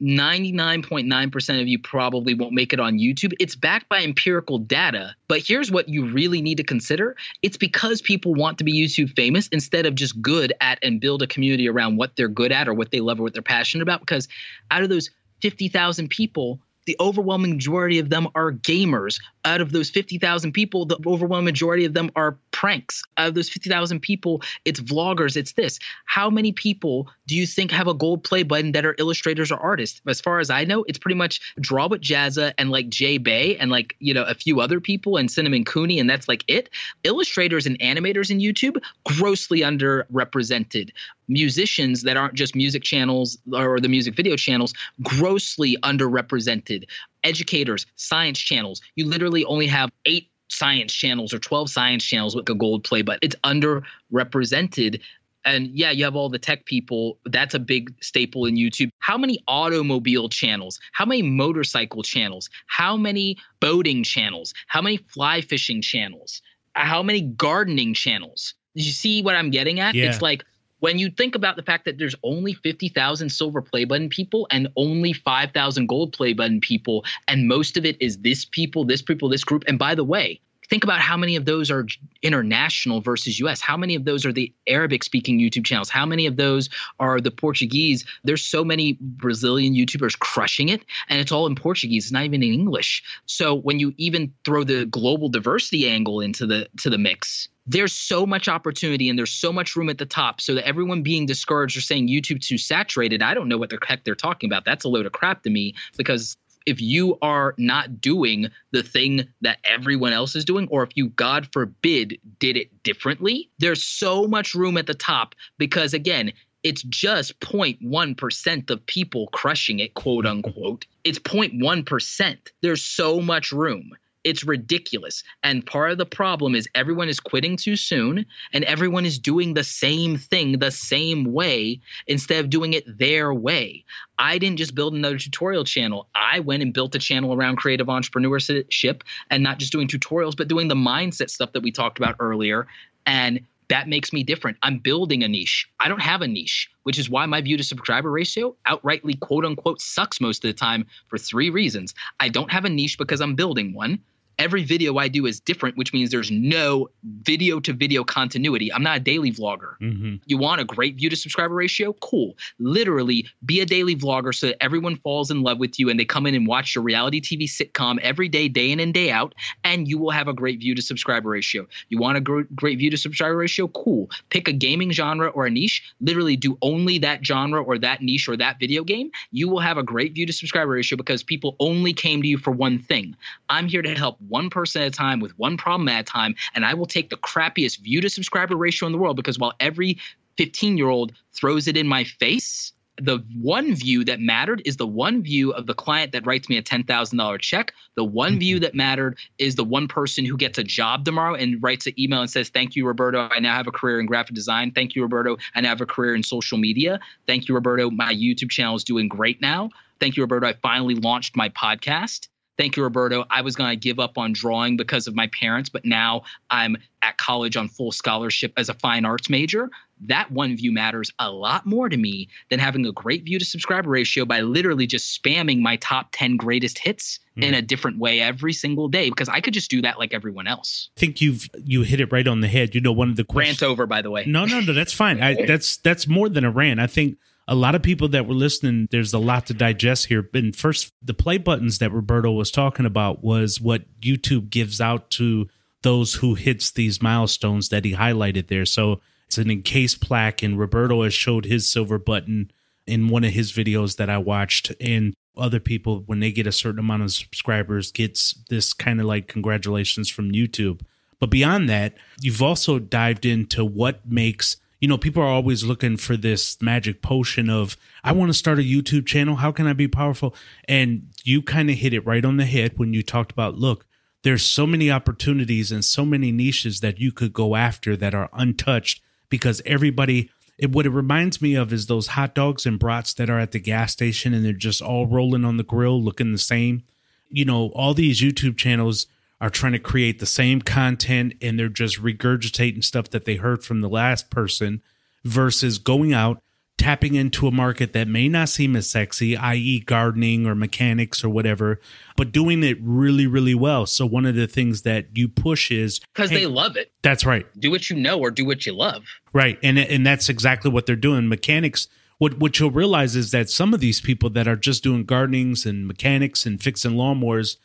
[0.00, 3.32] 99.9% of you probably won't make it on YouTube.
[3.40, 5.14] It's backed by empirical data.
[5.26, 9.14] But here's what you really need to consider it's because people want to be YouTube
[9.16, 12.68] famous instead of just good at and build a community around what they're good at
[12.68, 14.00] or what they love or what they're passionate about.
[14.00, 14.28] Because
[14.70, 15.10] out of those
[15.42, 19.20] 50,000 people, the overwhelming majority of them are gamers.
[19.44, 23.02] Out of those 50,000 people, the overwhelming majority of them are pranks.
[23.18, 25.78] Out of those 50,000 people, it's vloggers, it's this.
[26.06, 29.58] How many people do you think have a gold play button that are illustrators or
[29.58, 30.00] artists?
[30.08, 33.58] As far as I know, it's pretty much Draw with Jazza and like Jay Bay
[33.58, 36.70] and like, you know, a few other people and Cinnamon Cooney, and that's like it.
[37.04, 40.92] Illustrators and animators in YouTube, grossly underrepresented
[41.28, 46.84] musicians that aren't just music channels or the music video channels grossly underrepresented
[47.24, 52.48] educators science channels you literally only have eight science channels or 12 science channels with
[52.48, 55.00] a gold play but it's underrepresented
[55.44, 57.18] and yeah, you have all the tech people.
[57.24, 58.90] That's a big staple in YouTube.
[58.98, 60.78] How many automobile channels?
[60.92, 62.50] How many motorcycle channels?
[62.66, 64.52] How many boating channels?
[64.66, 66.42] How many fly fishing channels?
[66.74, 68.54] How many gardening channels?
[68.74, 69.94] You see what I'm getting at?
[69.94, 70.10] Yeah.
[70.10, 70.44] It's like
[70.80, 74.68] when you think about the fact that there's only 50,000 silver play button people and
[74.76, 79.28] only 5,000 gold play button people, and most of it is this people, this people,
[79.28, 79.64] this group.
[79.66, 81.86] And by the way, think about how many of those are
[82.22, 83.60] international versus US.
[83.60, 85.88] How many of those are the Arabic speaking YouTube channels?
[85.88, 86.68] How many of those
[87.00, 88.04] are the Portuguese?
[88.24, 92.06] There's so many Brazilian YouTubers crushing it, and it's all in Portuguese.
[92.06, 93.02] It's not even in English.
[93.26, 97.92] So when you even throw the global diversity angle into the to the mix, there's
[97.92, 101.26] so much opportunity and there's so much room at the top so that everyone being
[101.26, 104.64] discouraged or saying YouTube too saturated, I don't know what the heck they're talking about.
[104.64, 109.28] That's a load of crap to me because if you are not doing the thing
[109.42, 114.26] that everyone else is doing, or if you, God forbid, did it differently, there's so
[114.26, 120.26] much room at the top because, again, it's just 0.1% of people crushing it, quote
[120.26, 120.86] unquote.
[121.04, 122.36] It's 0.1%.
[122.60, 123.92] There's so much room.
[124.24, 125.22] It's ridiculous.
[125.42, 129.54] And part of the problem is everyone is quitting too soon and everyone is doing
[129.54, 133.84] the same thing the same way instead of doing it their way.
[134.18, 136.08] I didn't just build another tutorial channel.
[136.14, 140.48] I went and built a channel around creative entrepreneurship and not just doing tutorials, but
[140.48, 142.66] doing the mindset stuff that we talked about earlier
[143.06, 144.56] and that makes me different.
[144.62, 145.68] I'm building a niche.
[145.78, 149.44] I don't have a niche, which is why my view to subscriber ratio outrightly quote
[149.44, 151.94] unquote sucks most of the time for three reasons.
[152.20, 154.00] I don't have a niche because I'm building one
[154.38, 156.88] every video I do is different, which means there's no
[157.22, 158.72] video to video continuity.
[158.72, 159.76] I'm not a daily vlogger.
[159.80, 160.16] Mm-hmm.
[160.26, 161.92] You want a great view to subscriber ratio?
[161.94, 162.36] Cool.
[162.58, 166.04] Literally be a daily vlogger so that everyone falls in love with you and they
[166.04, 169.34] come in and watch your reality TV sitcom every day, day in and day out,
[169.64, 171.66] and you will have a great view to subscriber ratio.
[171.88, 173.68] You want a gr- great view to subscriber ratio?
[173.68, 174.08] Cool.
[174.30, 175.82] Pick a gaming genre or a niche.
[176.00, 179.10] Literally do only that genre or that niche or that video game.
[179.32, 182.38] You will have a great view to subscriber ratio because people only came to you
[182.38, 183.16] for one thing.
[183.48, 186.34] I'm here to help one person at a time with one problem at a time,
[186.54, 189.54] and I will take the crappiest view to subscriber ratio in the world because while
[189.60, 189.98] every
[190.36, 194.86] 15 year old throws it in my face, the one view that mattered is the
[194.86, 197.72] one view of the client that writes me a $10,000 check.
[197.94, 198.38] The one mm-hmm.
[198.38, 201.98] view that mattered is the one person who gets a job tomorrow and writes an
[201.98, 203.28] email and says, Thank you, Roberto.
[203.30, 204.72] I now have a career in graphic design.
[204.72, 205.36] Thank you, Roberto.
[205.54, 206.98] I now have a career in social media.
[207.26, 207.90] Thank you, Roberto.
[207.90, 209.70] My YouTube channel is doing great now.
[210.00, 210.46] Thank you, Roberto.
[210.46, 212.28] I finally launched my podcast.
[212.58, 213.24] Thank you, Roberto.
[213.30, 216.76] I was going to give up on drawing because of my parents, but now I'm
[217.02, 219.70] at college on full scholarship as a fine arts major.
[220.00, 223.44] That one view matters a lot more to me than having a great view to
[223.44, 227.44] subscriber ratio by literally just spamming my top 10 greatest hits mm.
[227.44, 230.48] in a different way every single day because I could just do that like everyone
[230.48, 230.90] else.
[230.96, 232.74] I think you've you hit it right on the head.
[232.74, 233.62] You know, one of the questions.
[233.62, 234.24] Rant over, by the way.
[234.26, 235.22] No, no, no, that's fine.
[235.22, 236.80] I, that's that's more than a rant.
[236.80, 240.28] I think a lot of people that were listening, there's a lot to digest here.
[240.34, 245.10] And first, the play buttons that Roberto was talking about was what YouTube gives out
[245.12, 245.48] to
[245.82, 248.66] those who hits these milestones that he highlighted there.
[248.66, 252.50] So it's an encased plaque, and Roberto has showed his silver button
[252.86, 254.72] in one of his videos that I watched.
[254.78, 259.06] And other people, when they get a certain amount of subscribers, gets this kind of
[259.06, 260.82] like congratulations from YouTube.
[261.18, 265.96] But beyond that, you've also dived into what makes you know, people are always looking
[265.96, 269.36] for this magic potion of, I want to start a YouTube channel.
[269.36, 270.34] How can I be powerful?
[270.66, 273.86] And you kind of hit it right on the head when you talked about, look,
[274.22, 278.30] there's so many opportunities and so many niches that you could go after that are
[278.32, 283.12] untouched because everybody, it, what it reminds me of is those hot dogs and brats
[283.14, 286.32] that are at the gas station and they're just all rolling on the grill looking
[286.32, 286.84] the same.
[287.30, 289.06] You know, all these YouTube channels
[289.40, 293.62] are trying to create the same content and they're just regurgitating stuff that they heard
[293.64, 294.82] from the last person
[295.24, 296.42] versus going out
[296.76, 299.80] tapping into a market that may not seem as sexy i.e.
[299.80, 301.80] gardening or mechanics or whatever
[302.16, 303.86] but doing it really really well.
[303.86, 306.92] So one of the things that you push is because hey, they love it.
[307.02, 307.46] that's right.
[307.58, 309.04] Do what you know or do what you love.
[309.32, 309.58] Right.
[309.62, 311.28] And and that's exactly what they're doing.
[311.28, 315.04] Mechanics what what you'll realize is that some of these people that are just doing
[315.04, 317.56] gardenings and mechanics and fixing lawnmowers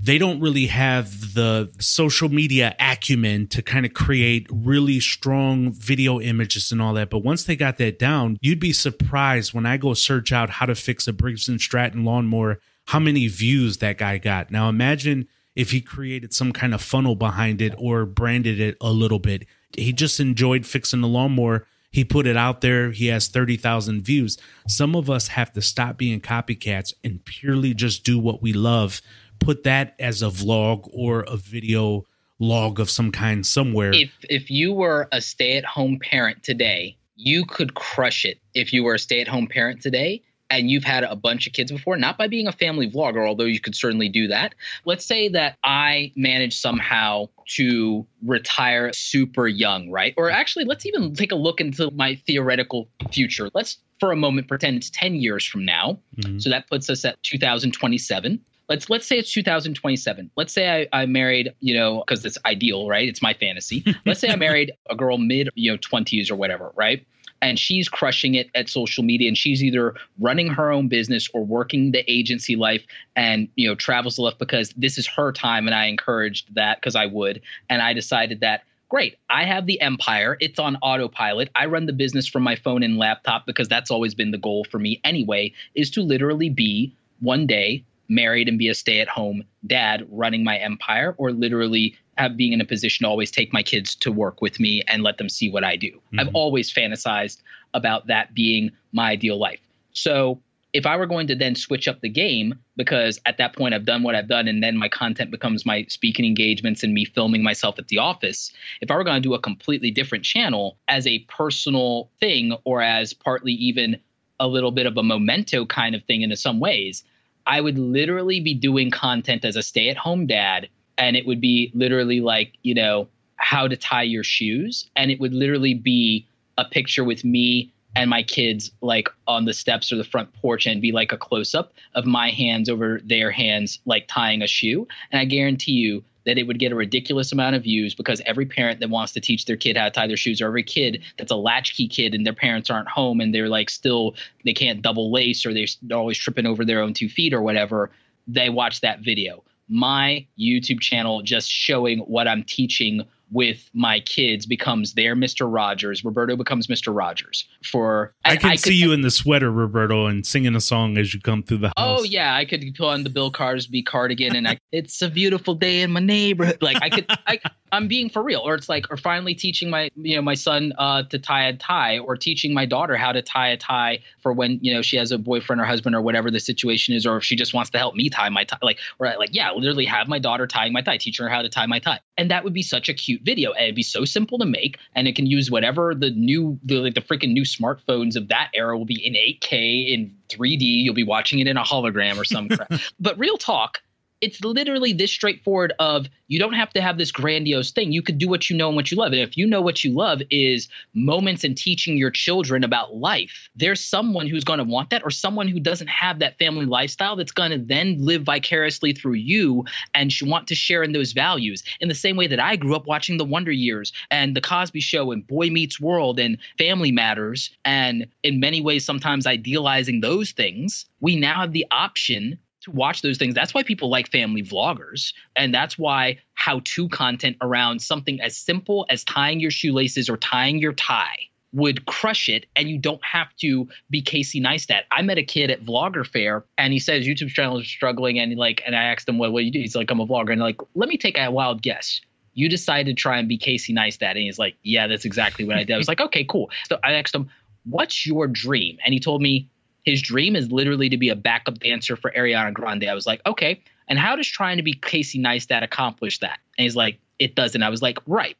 [0.00, 6.20] they don't really have the social media acumen to kind of create really strong video
[6.20, 7.10] images and all that.
[7.10, 10.66] But once they got that down, you'd be surprised when I go search out how
[10.66, 14.50] to fix a Briggs and Stratton lawnmower, how many views that guy got.
[14.50, 18.92] Now imagine if he created some kind of funnel behind it or branded it a
[18.92, 19.46] little bit.
[19.76, 21.66] He just enjoyed fixing the lawnmower.
[21.90, 22.92] He put it out there.
[22.92, 24.38] He has 30,000 views.
[24.68, 29.02] Some of us have to stop being copycats and purely just do what we love
[29.40, 32.04] put that as a vlog or a video
[32.38, 33.92] log of some kind somewhere.
[33.92, 38.94] If if you were a stay-at-home parent today, you could crush it if you were
[38.94, 42.46] a stay-at-home parent today and you've had a bunch of kids before, not by being
[42.46, 44.54] a family vlogger, although you could certainly do that.
[44.86, 50.14] Let's say that I managed somehow to retire super young, right?
[50.16, 53.50] Or actually, let's even take a look into my theoretical future.
[53.52, 55.98] Let's for a moment pretend it's 10 years from now.
[56.16, 56.38] Mm-hmm.
[56.38, 61.06] So that puts us at 2027 let's let's say it's 2027 let's say i, I
[61.06, 63.08] married you know because it's ideal right?
[63.08, 63.84] It's my fantasy.
[64.06, 67.04] Let's say i married a girl mid you know 20s or whatever right?
[67.40, 71.44] And she's crushing it at social media and she's either running her own business or
[71.44, 75.66] working the agency life and you know travels the left because this is her time
[75.66, 77.40] and i encouraged that because i would.
[77.70, 80.36] And i decided that great i have the empire.
[80.40, 81.50] It's on autopilot.
[81.54, 84.64] I run the business from my phone and laptop because that's always been the goal
[84.70, 90.06] for me anyway is to literally be one day married and be a stay-at-home dad
[90.10, 93.94] running my empire or literally have being in a position to always take my kids
[93.94, 95.90] to work with me and let them see what I do.
[95.90, 96.20] Mm-hmm.
[96.20, 97.42] I've always fantasized
[97.74, 99.60] about that being my ideal life.
[99.92, 100.40] So
[100.72, 103.86] if I were going to then switch up the game, because at that point I've
[103.86, 107.42] done what I've done, and then my content becomes my speaking engagements and me filming
[107.42, 111.06] myself at the office, if I were going to do a completely different channel as
[111.06, 113.98] a personal thing or as partly even
[114.40, 117.02] a little bit of a memento kind of thing in some ways,
[117.48, 121.40] I would literally be doing content as a stay at home dad and it would
[121.40, 126.26] be literally like you know how to tie your shoes and it would literally be
[126.58, 130.66] a picture with me and my kids like on the steps or the front porch
[130.66, 134.46] and be like a close up of my hands over their hands like tying a
[134.46, 134.86] shoe.
[135.10, 138.44] And i guarantee you that it would get a ridiculous amount of views because every
[138.44, 141.02] parent that wants to teach their kid how to tie their shoes or every kid
[141.16, 144.14] that's a latchkey kid and their parents aren't home and they're like still
[144.44, 147.90] they can't double lace or they're always tripping over their own two feet or whatever
[148.26, 149.42] they watch that video.
[149.70, 155.52] My YouTube channel just showing what I'm teaching with my kids becomes their Mr.
[155.52, 156.04] Rogers.
[156.04, 156.94] Roberto becomes Mr.
[156.94, 157.46] Rogers.
[157.64, 161.12] For I can I see you in the sweater, Roberto, and singing a song as
[161.12, 162.00] you come through the oh, house.
[162.00, 165.54] Oh yeah, I could put on the Bill Cosby cardigan and I, it's a beautiful
[165.54, 166.62] day in my neighborhood.
[166.62, 167.40] Like I could, I,
[167.72, 168.40] I'm being for real.
[168.40, 171.56] Or it's like, or finally teaching my, you know, my son uh, to tie a
[171.56, 174.96] tie, or teaching my daughter how to tie a tie for when you know she
[174.96, 177.70] has a boyfriend or husband or whatever the situation is, or if she just wants
[177.70, 178.58] to help me tie my tie.
[178.62, 181.48] Like, or like, yeah, literally have my daughter tying my tie, teaching her how to
[181.48, 184.04] tie my tie, and that would be such a cute video, and it'd be so
[184.04, 187.42] simple to make, and it can use whatever the new, the like the freaking new
[187.42, 190.60] smartphones of that era will be in 8K in 3D.
[190.60, 192.72] You'll be watching it in a hologram or some crap.
[193.00, 193.80] But real talk
[194.20, 197.92] it's literally this straightforward of you don't have to have this grandiose thing.
[197.92, 199.12] You could do what you know and what you love.
[199.12, 203.48] And if you know what you love is moments and teaching your children about life
[203.54, 207.16] there's someone who's going to want that or someone who doesn't have that family lifestyle
[207.16, 211.62] that's going to then live vicariously through you and want to share in those values.
[211.80, 214.80] In the same way that i grew up watching the wonder years and the cosby
[214.80, 220.32] show and boy meets world and family matters and in many ways sometimes idealizing those
[220.32, 223.34] things we now have the option to watch those things.
[223.34, 225.12] That's why people like family vloggers.
[225.36, 230.16] And that's why how to content around something as simple as tying your shoelaces or
[230.16, 234.82] tying your tie would crush it and you don't have to be Casey Neistat.
[234.90, 238.36] I met a kid at Vlogger Fair and he says YouTube channel is struggling and
[238.36, 239.60] like and I asked him what what do you do?
[239.60, 242.00] He's like I'm a vlogger and like let me take a wild guess.
[242.34, 245.56] You decided to try and be Casey Neistat and he's like yeah that's exactly what
[245.56, 245.72] I did.
[245.72, 246.50] I was like okay cool.
[246.68, 247.30] So I asked him
[247.64, 249.48] what's your dream and he told me
[249.88, 252.84] his dream is literally to be a backup dancer for Ariana Grande.
[252.84, 253.62] I was like, okay.
[253.88, 256.40] And how does trying to be Casey Neistat accomplish that?
[256.58, 257.62] And he's like, it doesn't.
[257.62, 258.36] I was like, right.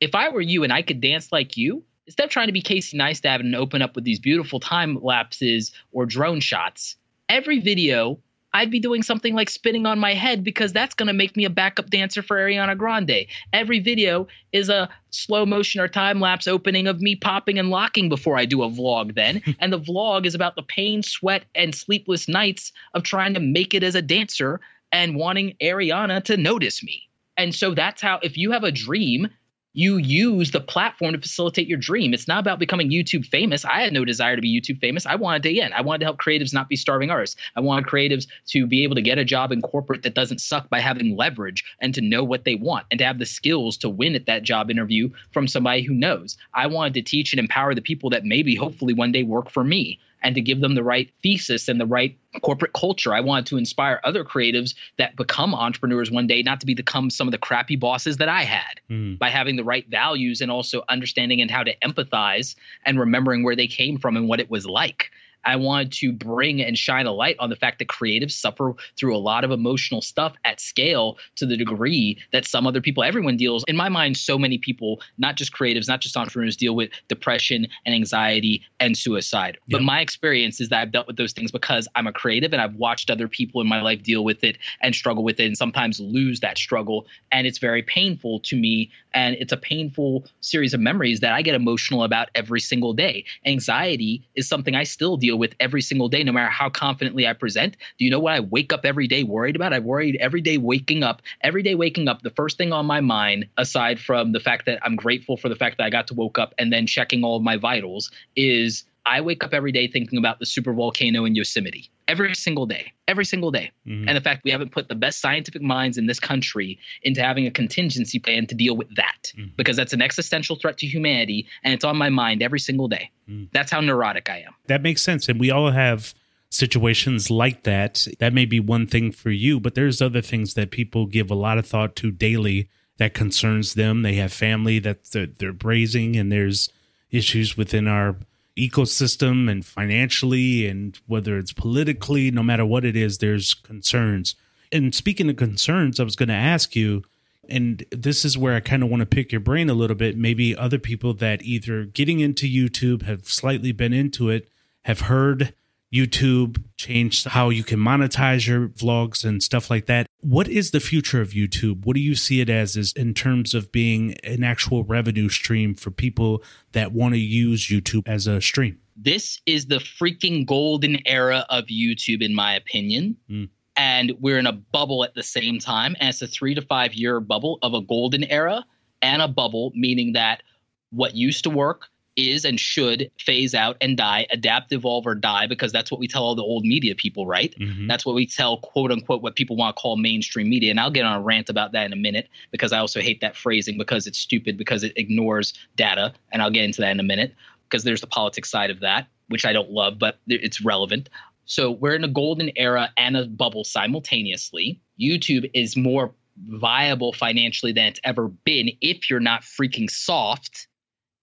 [0.00, 2.62] If I were you and I could dance like you, instead of trying to be
[2.62, 6.96] Casey Neistat and open up with these beautiful time lapses or drone shots,
[7.28, 8.18] every video
[8.56, 11.44] I'd be doing something like spinning on my head because that's going to make me
[11.44, 13.26] a backup dancer for Ariana Grande.
[13.52, 18.08] Every video is a slow motion or time lapse opening of me popping and locking
[18.08, 19.42] before I do a vlog, then.
[19.60, 23.74] and the vlog is about the pain, sweat, and sleepless nights of trying to make
[23.74, 27.02] it as a dancer and wanting Ariana to notice me.
[27.36, 29.28] And so that's how, if you have a dream
[29.76, 32.14] you use the platform to facilitate your dream.
[32.14, 33.62] It's not about becoming YouTube famous.
[33.62, 35.04] I had no desire to be YouTube famous.
[35.04, 37.36] I wanted to, again, I wanted to help creatives not be starving artists.
[37.56, 40.70] I wanted creatives to be able to get a job in corporate that doesn't suck
[40.70, 43.90] by having leverage and to know what they want and to have the skills to
[43.90, 46.38] win at that job interview from somebody who knows.
[46.54, 49.62] I wanted to teach and empower the people that maybe hopefully one day work for
[49.62, 53.14] me and to give them the right thesis and the right corporate culture.
[53.14, 57.28] I wanted to inspire other creatives that become entrepreneurs one day, not to become some
[57.28, 59.18] of the crappy bosses that I had mm.
[59.18, 63.56] by having the right values and also understanding and how to empathize and remembering where
[63.56, 65.10] they came from and what it was like.
[65.44, 69.16] I wanted to bring and shine a light on the fact that creatives suffer through
[69.16, 73.36] a lot of emotional stuff at scale to the degree that some other people, everyone
[73.36, 73.64] deals.
[73.68, 77.66] In my mind, so many people, not just creatives, not just entrepreneurs, deal with depression
[77.84, 79.58] and anxiety and suicide.
[79.68, 82.60] But my experience is that I've dealt with those things because I'm a creative and
[82.60, 85.56] I've watched other people in my life deal with it and struggle with it and
[85.56, 87.06] sometimes lose that struggle.
[87.32, 88.90] And it's very painful to me.
[89.14, 93.24] And it's a painful series of memories that I get emotional about every single day.
[93.44, 97.26] Anxiety is something I still deal deal with every single day, no matter how confidently
[97.26, 97.76] I present.
[97.98, 99.72] Do you know what I wake up every day worried about?
[99.72, 102.22] I worried every day waking up, every day waking up.
[102.22, 105.56] The first thing on my mind, aside from the fact that I'm grateful for the
[105.56, 108.84] fact that I got to woke up and then checking all of my vitals, is
[109.04, 112.92] I wake up every day thinking about the super volcano in Yosemite every single day,
[113.08, 113.70] every single day.
[113.86, 114.08] Mm-hmm.
[114.08, 117.46] And the fact we haven't put the best scientific minds in this country into having
[117.46, 119.50] a contingency plan to deal with that mm-hmm.
[119.56, 123.10] because that's an existential threat to humanity and it's on my mind every single day.
[123.28, 123.46] Mm-hmm.
[123.52, 124.54] That's how neurotic I am.
[124.66, 125.28] That makes sense.
[125.28, 126.14] And we all have
[126.48, 128.06] situations like that.
[128.18, 131.34] That may be one thing for you, but there's other things that people give a
[131.34, 134.02] lot of thought to daily that concerns them.
[134.02, 136.70] They have family that they're, they're raising and there's
[137.10, 138.16] issues within our
[138.56, 144.34] ecosystem and financially and whether it's politically, no matter what it is, there's concerns.
[144.72, 147.02] And speaking of concerns, I was going to ask you,
[147.48, 150.16] and this is where I kind of want to pick your brain a little bit.
[150.16, 154.48] Maybe other people that either getting into YouTube have slightly been into it,
[154.82, 155.54] have heard
[155.94, 160.06] YouTube changed how you can monetize your vlogs and stuff like that.
[160.20, 161.84] What is the future of YouTube?
[161.84, 165.74] What do you see it as is in terms of being an actual revenue stream
[165.74, 168.78] for people that want to use YouTube as a stream?
[168.96, 173.16] This is the freaking golden era of YouTube, in my opinion.
[173.30, 173.48] Mm.
[173.76, 175.94] And we're in a bubble at the same time.
[176.00, 178.64] And it's a three to five year bubble of a golden era
[179.02, 180.42] and a bubble, meaning that
[180.90, 185.46] what used to work is and should phase out and die, adapt, evolve, or die,
[185.46, 187.54] because that's what we tell all the old media people, right?
[187.58, 187.86] Mm-hmm.
[187.86, 190.70] That's what we tell, quote unquote, what people want to call mainstream media.
[190.70, 193.20] And I'll get on a rant about that in a minute because I also hate
[193.20, 196.12] that phrasing because it's stupid, because it ignores data.
[196.32, 197.34] And I'll get into that in a minute
[197.68, 201.08] because there's the politics side of that, which I don't love, but it's relevant.
[201.44, 204.80] So we're in a golden era and a bubble simultaneously.
[205.00, 206.12] YouTube is more
[206.48, 210.68] viable financially than it's ever been if you're not freaking soft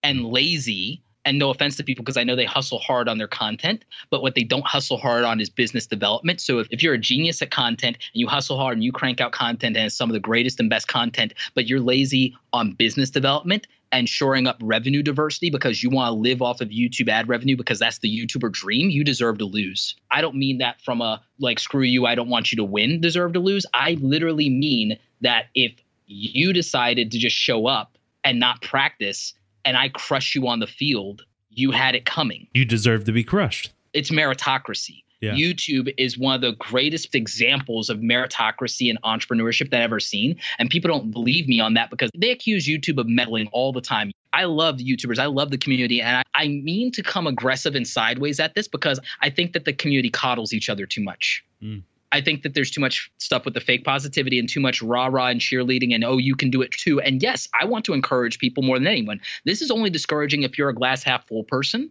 [0.04, 3.28] and lazy and no offense to people because I know they hustle hard on their
[3.28, 6.41] content, but what they don't hustle hard on is business development.
[6.41, 9.22] So if, if you're a genius at content and you hustle hard and you crank
[9.22, 12.74] out content and it's some of the greatest and best content, but you're lazy on
[12.74, 17.08] business development and shoring up revenue diversity because you want to live off of YouTube
[17.10, 19.95] ad revenue because that's the YouTuber dream, you deserve to lose.
[20.10, 23.01] I don't mean that from a like screw you, I don't want you to win,
[23.01, 23.66] deserve to lose.
[23.74, 25.74] I literally mean that if
[26.08, 29.34] you decided to just show up and not practice
[29.66, 32.47] and I crush you on the field, you had it coming.
[32.53, 33.72] You deserve to be crushed.
[33.93, 35.03] It's meritocracy.
[35.22, 35.34] Yeah.
[35.36, 40.36] YouTube is one of the greatest examples of meritocracy and entrepreneurship that I've ever seen.
[40.59, 43.80] And people don't believe me on that because they accuse YouTube of meddling all the
[43.80, 44.11] time.
[44.34, 45.20] I love YouTubers.
[45.20, 46.01] I love the community.
[46.01, 49.64] And I, I mean to come aggressive and sideways at this because I think that
[49.64, 51.41] the community coddles each other too much.
[51.61, 51.84] Mm.
[52.14, 55.07] I think that there's too much stuff with the fake positivity and too much rah
[55.07, 57.01] rah and cheerleading and oh, you can do it too.
[57.01, 59.20] And yes, I want to encourage people more than anyone.
[59.45, 61.89] This is only discouraging if you're a glass half full person.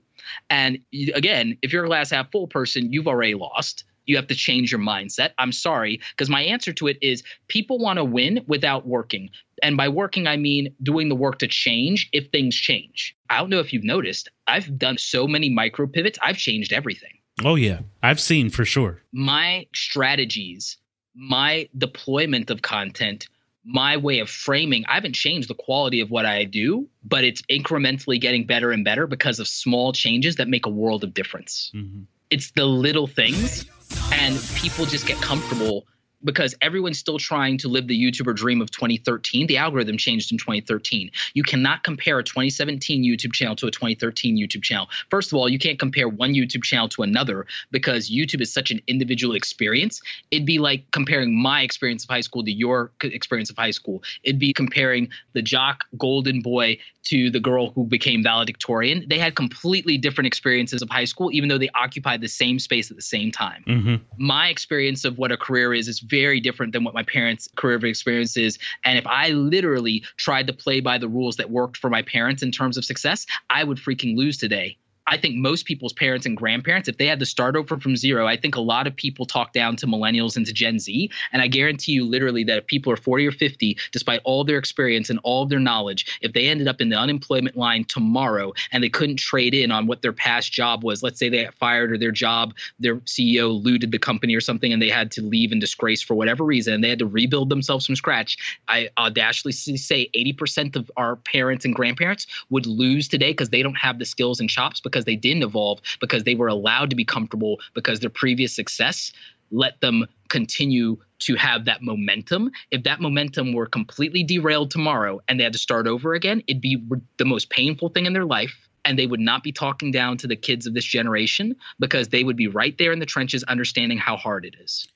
[0.48, 0.78] And
[1.14, 3.82] again, if you're a glass half full person, you've already lost.
[4.06, 5.30] You have to change your mindset.
[5.38, 9.28] I'm sorry, because my answer to it is people want to win without working.
[9.60, 13.16] And by working, I mean doing the work to change if things change.
[13.28, 17.21] I don't know if you've noticed, I've done so many micro pivots, I've changed everything.
[17.44, 19.02] Oh yeah, I've seen for sure.
[19.12, 20.76] My strategies,
[21.14, 23.28] my deployment of content,
[23.64, 27.42] my way of framing, I haven't changed the quality of what I do, but it's
[27.42, 31.70] incrementally getting better and better because of small changes that make a world of difference.
[31.74, 32.02] Mm-hmm.
[32.30, 33.66] It's the little things,
[34.12, 35.86] and people just get comfortable
[36.24, 39.46] because everyone's still trying to live the YouTuber dream of 2013.
[39.46, 41.10] The algorithm changed in 2013.
[41.34, 44.88] You cannot compare a 2017 YouTube channel to a 2013 YouTube channel.
[45.10, 48.70] First of all, you can't compare one YouTube channel to another because YouTube is such
[48.70, 50.00] an individual experience.
[50.30, 54.02] It'd be like comparing my experience of high school to your experience of high school.
[54.22, 59.04] It'd be comparing the jock golden boy to the girl who became valedictorian.
[59.08, 62.90] They had completely different experiences of high school, even though they occupied the same space
[62.90, 63.64] at the same time.
[63.66, 63.94] Mm-hmm.
[64.18, 67.84] My experience of what a career is is very different than what my parents' career
[67.86, 68.58] experience is.
[68.84, 72.42] And if I literally tried to play by the rules that worked for my parents
[72.42, 74.76] in terms of success, I would freaking lose today.
[75.06, 78.26] I think most people's parents and grandparents, if they had to start over from zero,
[78.26, 81.10] I think a lot of people talk down to millennials and to Gen Z.
[81.32, 84.58] And I guarantee you, literally, that if people are 40 or 50, despite all their
[84.58, 88.52] experience and all of their knowledge, if they ended up in the unemployment line tomorrow
[88.70, 91.54] and they couldn't trade in on what their past job was, let's say they got
[91.54, 95.22] fired or their job, their CEO looted the company or something and they had to
[95.22, 98.36] leave in disgrace for whatever reason, and they had to rebuild themselves from scratch,
[98.68, 103.74] I audaciously say 80% of our parents and grandparents would lose today because they don't
[103.74, 107.04] have the skills and chops because they didn't evolve because they were allowed to be
[107.04, 109.12] comfortable because their previous success
[109.50, 112.50] let them continue to have that momentum.
[112.70, 116.62] If that momentum were completely derailed tomorrow and they had to start over again, it'd
[116.62, 116.82] be
[117.18, 118.68] the most painful thing in their life.
[118.84, 122.24] and they would not be talking down to the kids of this generation because they
[122.24, 124.88] would be right there in the trenches understanding how hard it is.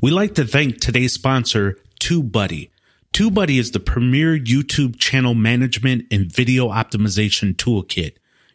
[0.00, 2.70] We like to thank today's sponsor, TubeBuddy.
[3.12, 8.12] TubeBuddy is the premier YouTube channel management and video optimization toolkit.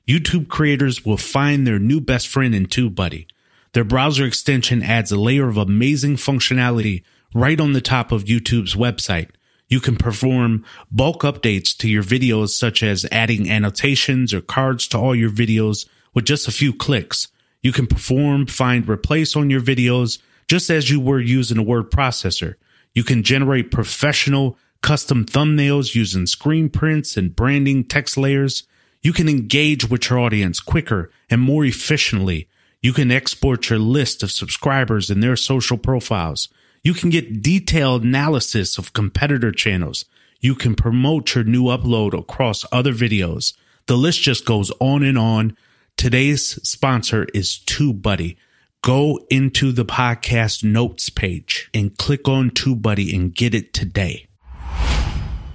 [0.07, 3.25] YouTube creators will find their new best friend in TubeBuddy.
[3.71, 8.75] Their browser extension adds a layer of amazing functionality right on the top of YouTube's
[8.75, 9.29] website.
[9.69, 14.97] You can perform bulk updates to your videos, such as adding annotations or cards to
[14.97, 17.29] all your videos with just a few clicks.
[17.61, 21.89] You can perform find replace on your videos just as you were using a word
[21.89, 22.55] processor.
[22.93, 28.67] You can generate professional custom thumbnails using screen prints and branding text layers.
[29.03, 32.47] You can engage with your audience quicker and more efficiently.
[32.81, 36.47] You can export your list of subscribers and their social profiles.
[36.83, 40.05] You can get detailed analysis of competitor channels.
[40.39, 43.53] You can promote your new upload across other videos.
[43.87, 45.57] The list just goes on and on.
[45.97, 48.37] Today's sponsor is TubeBuddy.
[48.81, 54.27] Go into the podcast notes page and click on TubeBuddy and get it today.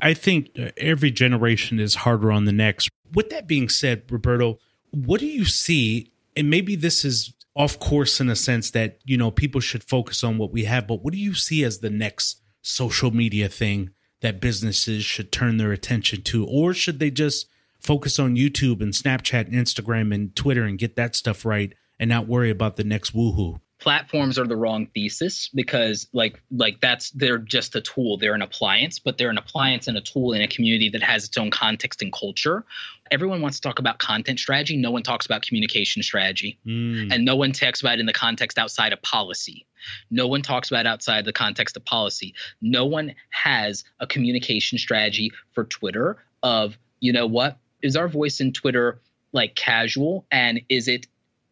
[0.00, 2.88] I think uh, every generation is harder on the next.
[3.12, 4.58] With that being said, Roberto,
[4.90, 6.12] what do you see?
[6.36, 10.22] And maybe this is off course in a sense that you know people should focus
[10.22, 13.90] on what we have but what do you see as the next social media thing
[14.20, 17.48] that businesses should turn their attention to or should they just
[17.80, 22.08] focus on YouTube and Snapchat and Instagram and Twitter and get that stuff right and
[22.08, 27.10] not worry about the next woohoo platforms are the wrong thesis because like like that's
[27.10, 28.16] they're just a tool.
[28.16, 31.24] They're an appliance but they're an appliance and a tool in a community that has
[31.24, 32.64] its own context and culture.
[33.10, 34.76] Everyone wants to talk about content strategy.
[34.76, 36.58] No one talks about communication strategy.
[36.66, 37.12] Mm.
[37.12, 39.64] and no one talks about it in the context outside of policy.
[40.10, 42.34] No one talks about outside the context of policy.
[42.60, 47.58] No one has a communication strategy for twitter of you know what?
[47.80, 49.00] Is our voice in twitter
[49.32, 50.26] like casual?
[50.32, 51.06] And is it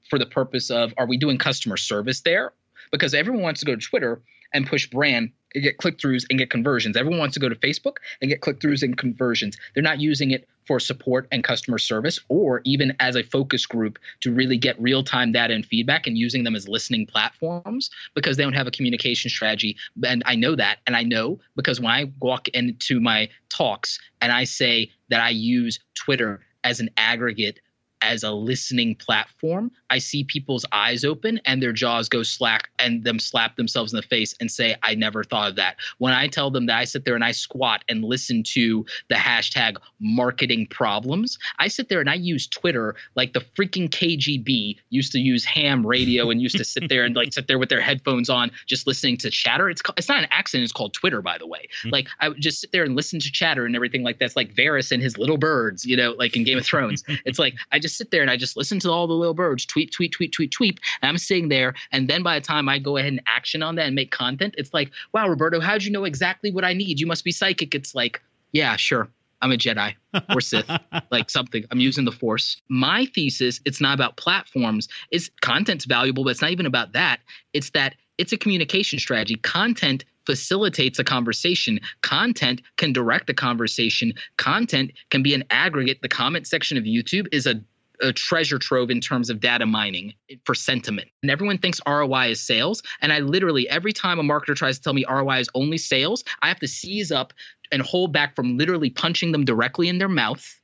[0.09, 2.53] for the purpose of are we doing customer service there?
[2.93, 6.39] Because everyone wants to go to Twitter and push brand and get click throughs and
[6.39, 6.97] get conversions.
[6.97, 9.57] Everyone wants to go to Facebook and get click throughs and conversions.
[9.75, 13.99] They're not using it for support and customer service or even as a focus group
[14.21, 18.37] to really get real time data and feedback and using them as listening platforms because
[18.37, 19.77] they don't have a communication strategy.
[20.05, 20.79] And I know that.
[20.87, 25.31] And I know because when I walk into my talks and I say that I
[25.31, 27.61] use Twitter as an aggregate
[28.03, 33.05] as a listening platform, I see people's eyes open and their jaws go slack and
[33.05, 35.77] them slap themselves in the face and say, I never thought of that.
[35.99, 39.15] When I tell them that I sit there and I squat and listen to the
[39.15, 45.13] hashtag marketing problems, I sit there and I use Twitter like the freaking KGB used
[45.13, 47.81] to use ham radio and used to sit there and like sit there with their
[47.81, 49.71] headphones on just listening to chatter.
[49.71, 51.69] It's it's not an accident, it's called Twitter, by the way.
[51.81, 51.91] Mm-hmm.
[51.91, 54.55] Like I would just sit there and listen to chatter and everything like that's like
[54.55, 57.05] Varys and his little birds, you know, like in Game of Thrones.
[57.25, 59.67] it's like I just sit there and I just listen to all the little birds
[59.67, 60.81] tweet, tweet, tweet, tweet, tweet.
[61.03, 61.75] And I'm sitting there.
[61.93, 64.55] And then by the time I go ahead and action on that and make content,
[64.59, 67.01] it's like, wow, Roberto, how'd you know exactly what I need?
[67.01, 67.75] You must be psychic.
[67.75, 68.23] It's like,
[68.53, 69.09] yeah, sure.
[69.43, 69.95] I'm a Jedi
[70.35, 70.71] or Sith,
[71.11, 71.65] like something.
[71.71, 72.61] I'm using the Force.
[72.69, 74.89] My thesis, it's not about platforms.
[75.11, 77.21] It's content's valuable, but it's not even about that.
[77.53, 79.37] It's that it's a communication strategy.
[79.37, 81.81] Content facilitates a conversation.
[82.03, 84.13] Content can direct a conversation.
[84.37, 86.03] Content can be an aggregate.
[86.03, 87.61] The comment section of YouTube is a
[88.01, 91.09] a treasure trove in terms of data mining for sentiment.
[91.23, 92.83] And everyone thinks ROI is sales.
[93.01, 96.25] And I literally, every time a marketer tries to tell me ROI is only sales,
[96.43, 97.33] I have to seize up
[97.73, 100.61] and hold back from literally punching them directly in their mouth.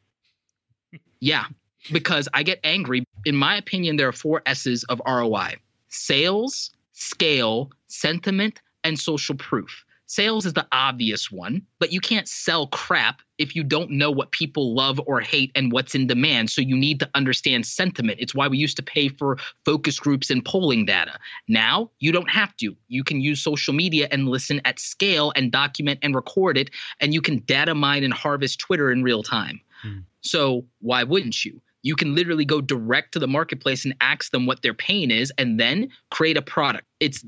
[1.24, 1.44] Yeah,
[1.92, 3.04] because I get angry.
[3.24, 5.54] In my opinion, there are four S's of ROI
[5.88, 9.84] sales, scale, sentiment, and social proof.
[10.06, 14.30] Sales is the obvious one, but you can't sell crap if you don't know what
[14.30, 16.50] people love or hate and what's in demand.
[16.50, 18.18] So you need to understand sentiment.
[18.20, 21.18] It's why we used to pay for focus groups and polling data.
[21.48, 22.76] Now you don't have to.
[22.88, 26.70] You can use social media and listen at scale and document and record it,
[27.00, 29.60] and you can data mine and harvest Twitter in real time.
[29.82, 29.98] Hmm.
[30.22, 31.60] So why wouldn't you?
[31.82, 35.32] You can literally go direct to the marketplace and ask them what their pain is
[35.38, 36.86] and then create a product.
[37.00, 37.24] It's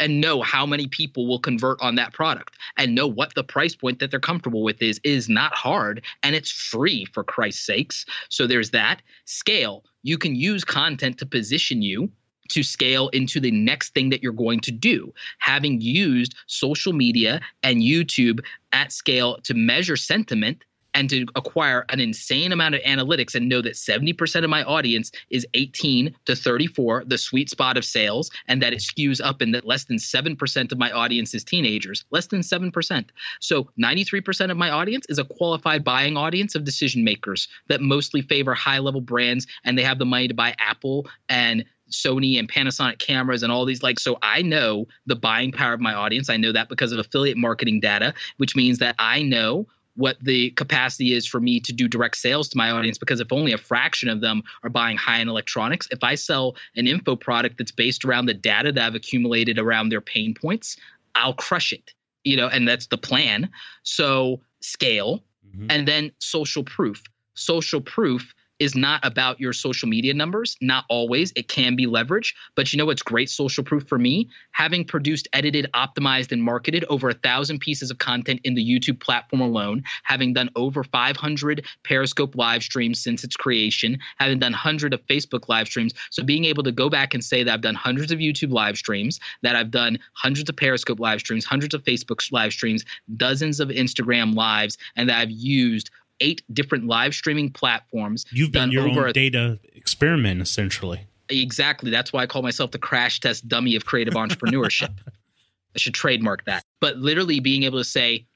[0.00, 3.74] and know how many people will convert on that product and know what the price
[3.74, 8.06] point that they're comfortable with is is not hard and it's free for christ's sakes.
[8.30, 9.02] So there's that.
[9.26, 9.84] Scale.
[10.02, 12.10] You can use content to position you
[12.48, 15.12] to scale into the next thing that you're going to do.
[15.38, 18.40] Having used social media and YouTube
[18.72, 20.64] at scale to measure sentiment,
[20.98, 25.12] and to acquire an insane amount of analytics and know that 70% of my audience
[25.30, 29.54] is 18 to 34, the sweet spot of sales, and that it skews up and
[29.54, 33.10] that less than 7% of my audience is teenagers, less than 7%.
[33.38, 38.20] So 93% of my audience is a qualified buying audience of decision makers that mostly
[38.20, 42.50] favor high level brands and they have the money to buy Apple and Sony and
[42.50, 46.28] Panasonic cameras and all these like so I know the buying power of my audience.
[46.28, 49.66] I know that because of affiliate marketing data, which means that I know
[49.98, 53.32] what the capacity is for me to do direct sales to my audience because if
[53.32, 57.58] only a fraction of them are buying high-end electronics, if I sell an info product
[57.58, 60.76] that's based around the data that I've accumulated around their pain points,
[61.16, 61.92] I'll crush it.
[62.22, 63.50] You know, and that's the plan.
[63.82, 65.66] So scale mm-hmm.
[65.68, 67.02] and then social proof.
[67.34, 70.56] Social proof is not about your social media numbers.
[70.60, 71.32] Not always.
[71.36, 72.34] It can be leveraged.
[72.54, 74.28] But you know what's great social proof for me?
[74.52, 79.00] Having produced, edited, optimized, and marketed over a thousand pieces of content in the YouTube
[79.00, 84.94] platform alone, having done over 500 Periscope live streams since its creation, having done hundreds
[84.94, 85.94] of Facebook live streams.
[86.10, 88.76] So being able to go back and say that I've done hundreds of YouTube live
[88.76, 92.84] streams, that I've done hundreds of Periscope live streams, hundreds of Facebook live streams,
[93.16, 95.90] dozens of Instagram lives, and that I've used
[96.20, 98.24] eight different live streaming platforms.
[98.30, 101.06] You've done your own a, data experiment, essentially.
[101.28, 101.90] Exactly.
[101.90, 104.94] That's why I call myself the crash test dummy of creative entrepreneurship.
[105.74, 106.64] I should trademark that.
[106.80, 108.26] But literally being able to say,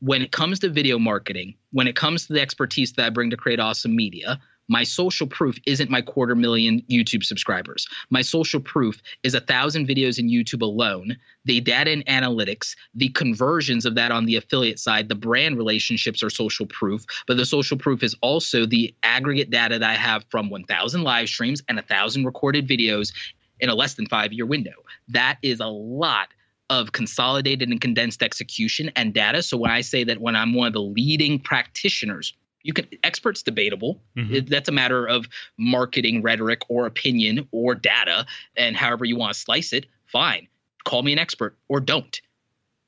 [0.00, 3.30] when it comes to video marketing, when it comes to the expertise that I bring
[3.30, 7.86] to create awesome media, my social proof isn't my quarter million YouTube subscribers.
[8.10, 13.08] My social proof is a thousand videos in YouTube alone, the data and analytics, the
[13.10, 17.04] conversions of that on the affiliate side, the brand relationships are social proof.
[17.26, 21.28] But the social proof is also the aggregate data that I have from 1,000 live
[21.28, 23.12] streams and 1,000 recorded videos
[23.60, 24.72] in a less than five year window.
[25.08, 26.28] That is a lot
[26.70, 29.42] of consolidated and condensed execution and data.
[29.42, 32.32] So when I say that when I'm one of the leading practitioners
[32.62, 34.00] you can experts debatable.
[34.16, 34.46] Mm-hmm.
[34.48, 35.26] that's a matter of
[35.58, 40.48] marketing rhetoric or opinion or data and however you want to slice it fine.
[40.84, 42.20] Call me an expert or don't.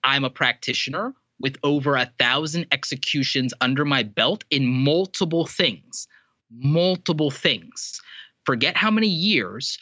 [0.02, 6.06] I'm a practitioner with over a thousand executions under my belt in multiple things
[6.50, 8.00] multiple things.
[8.44, 9.78] Forget how many years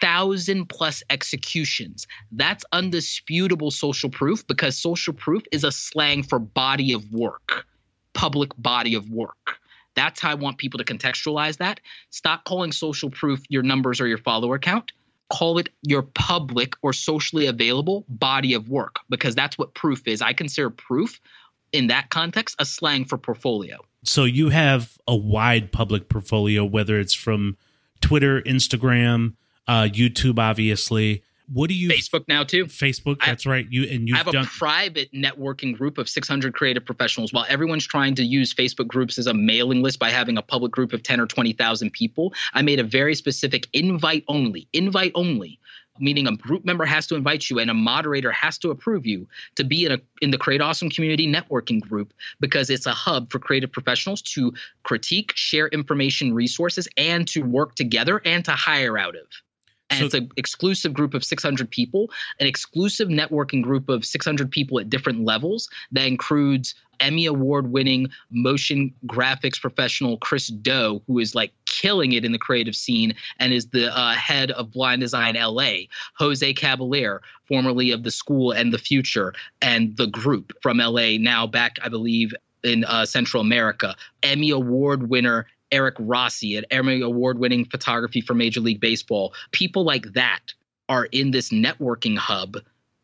[0.00, 2.06] thousand plus executions.
[2.32, 7.64] That's undisputable social proof because social proof is a slang for body of work
[8.14, 9.58] public body of work.
[9.94, 11.80] That's how I want people to contextualize that.
[12.10, 14.92] Stop calling social proof your numbers or your follower count.
[15.30, 20.20] Call it your public or socially available body of work because that's what proof is.
[20.20, 21.20] I consider proof
[21.72, 23.78] in that context a slang for portfolio.
[24.04, 27.56] So you have a wide public portfolio, whether it's from
[28.00, 29.34] Twitter, Instagram,
[29.66, 31.22] uh, YouTube, obviously.
[31.52, 32.66] What do you Facebook now too?
[32.66, 33.66] Facebook, that's I, right.
[33.68, 37.32] You and you have done- a private networking group of 600 creative professionals.
[37.32, 40.72] While everyone's trying to use Facebook groups as a mailing list by having a public
[40.72, 45.58] group of 10 or 20,000 people, I made a very specific invite only, invite only
[46.00, 49.28] meaning a group member has to invite you and a moderator has to approve you
[49.54, 53.30] to be in a in the create awesome community networking group because it's a hub
[53.30, 58.98] for creative professionals to critique share information resources and to work together and to hire
[58.98, 59.26] out of
[59.94, 64.50] and so, it's an exclusive group of 600 people, an exclusive networking group of 600
[64.50, 71.18] people at different levels that includes Emmy award winning motion graphics professional Chris Do, who
[71.18, 75.00] is like killing it in the creative scene and is the uh, head of Blind
[75.00, 75.86] Design LA.
[76.14, 81.46] Jose Caballer, formerly of the school and the future and the group from LA, now
[81.46, 83.94] back, I believe, in uh, Central America.
[84.22, 89.34] Emmy award winner Eric Rossi, an Emmy award winning photography for Major League Baseball.
[89.50, 90.54] People like that
[90.88, 92.58] are in this networking hub.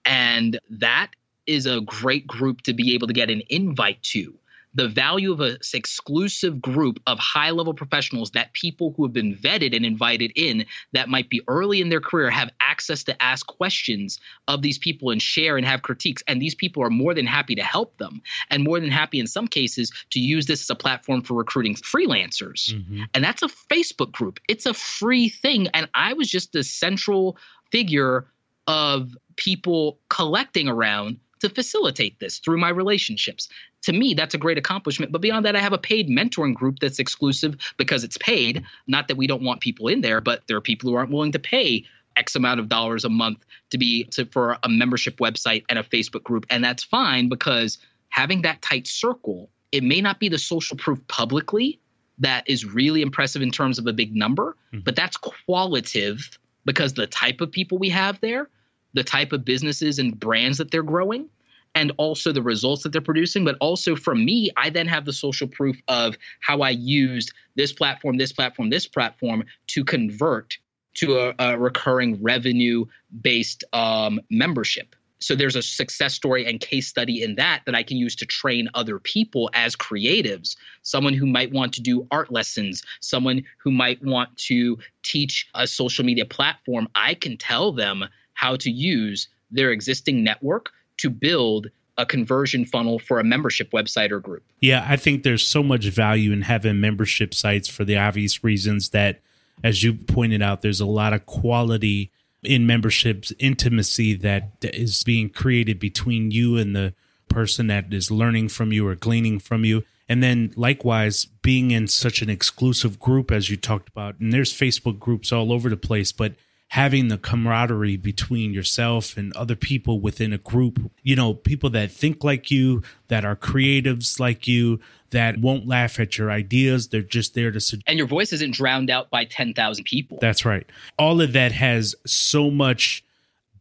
[0.05, 1.09] And that
[1.47, 4.39] is a great group to be able to get an invite to
[4.75, 9.35] the value of an exclusive group of high level professionals that people who have been
[9.35, 13.47] vetted and invited in that might be early in their career have access to ask
[13.47, 16.23] questions of these people and share and have critiques.
[16.29, 19.27] And these people are more than happy to help them and more than happy in
[19.27, 22.73] some cases to use this as a platform for recruiting freelancers.
[22.73, 23.03] Mm-hmm.
[23.15, 25.69] And that's a Facebook group, it's a free thing.
[25.75, 27.37] And I was just the central
[27.73, 28.27] figure
[28.67, 33.49] of people collecting around to facilitate this through my relationships.
[33.83, 35.13] To me, that's a great accomplishment.
[35.13, 38.63] But beyond that, I have a paid mentoring group that's exclusive because it's paid.
[38.87, 41.33] Not that we don't want people in there, but there are people who aren't willing
[41.33, 41.85] to pay
[42.17, 45.83] X amount of dollars a month to be to, for a membership website and a
[45.83, 46.47] Facebook group.
[46.51, 47.79] And that's fine because
[48.11, 51.79] having that tight circle, it may not be the social proof publicly
[52.19, 54.85] that is really impressive in terms of a big number, mm-hmm.
[54.85, 58.49] but that's qualitative because the type of people we have there
[58.93, 61.29] the type of businesses and brands that they're growing
[61.75, 63.45] and also the results that they're producing.
[63.45, 67.73] But also from me, I then have the social proof of how I used this
[67.73, 70.59] platform, this platform, this platform to convert
[70.95, 72.85] to a, a recurring revenue
[73.23, 74.97] based um, membership.
[75.23, 78.27] So there's a success story and case study in that that I can use to
[78.27, 80.57] train other people as creatives.
[80.83, 85.67] Someone who might want to do art lessons, someone who might want to teach a
[85.67, 88.05] social media platform, I can tell them
[88.41, 91.69] how to use their existing network to build
[91.99, 94.43] a conversion funnel for a membership website or group.
[94.61, 98.89] Yeah, I think there's so much value in having membership sites for the obvious reasons
[98.91, 99.21] that
[99.63, 102.11] as you pointed out, there's a lot of quality
[102.43, 106.95] in memberships, intimacy that is being created between you and the
[107.29, 109.85] person that is learning from you or gleaning from you.
[110.09, 114.51] And then likewise, being in such an exclusive group as you talked about, and there's
[114.51, 116.33] Facebook groups all over the place, but
[116.71, 121.91] having the camaraderie between yourself and other people within a group, you know, people that
[121.91, 124.79] think like you, that are creatives like you,
[125.11, 126.89] that won't laugh at your ideas.
[126.89, 127.89] They're just there to suggest.
[127.89, 130.19] And your voice isn't drowned out by 10,000 people.
[130.21, 130.65] That's right.
[130.97, 133.05] All of that has so much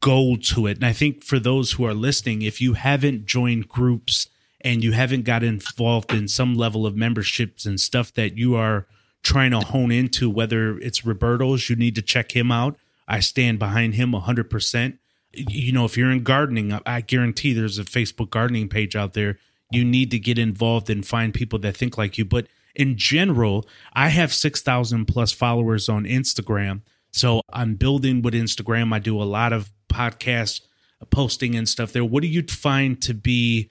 [0.02, 0.78] gold to it.
[0.78, 4.28] And I think for those who are listening, if you haven't joined groups
[4.62, 8.86] and you haven't got involved in some level of memberships and stuff that you are
[9.24, 12.78] trying to hone into, whether it's Roberto's, you need to check him out
[13.10, 14.98] I stand behind him 100%.
[15.34, 19.40] You know, if you're in gardening, I guarantee there's a Facebook gardening page out there.
[19.72, 22.26] You need to get involved and find people that think like you.
[22.26, 26.82] But in general, I have 6,000 plus followers on Instagram.
[27.12, 28.94] So I'm building with Instagram.
[28.94, 30.62] I do a lot of podcast
[31.10, 32.06] posting and stuff there.
[32.06, 33.70] What do you find to be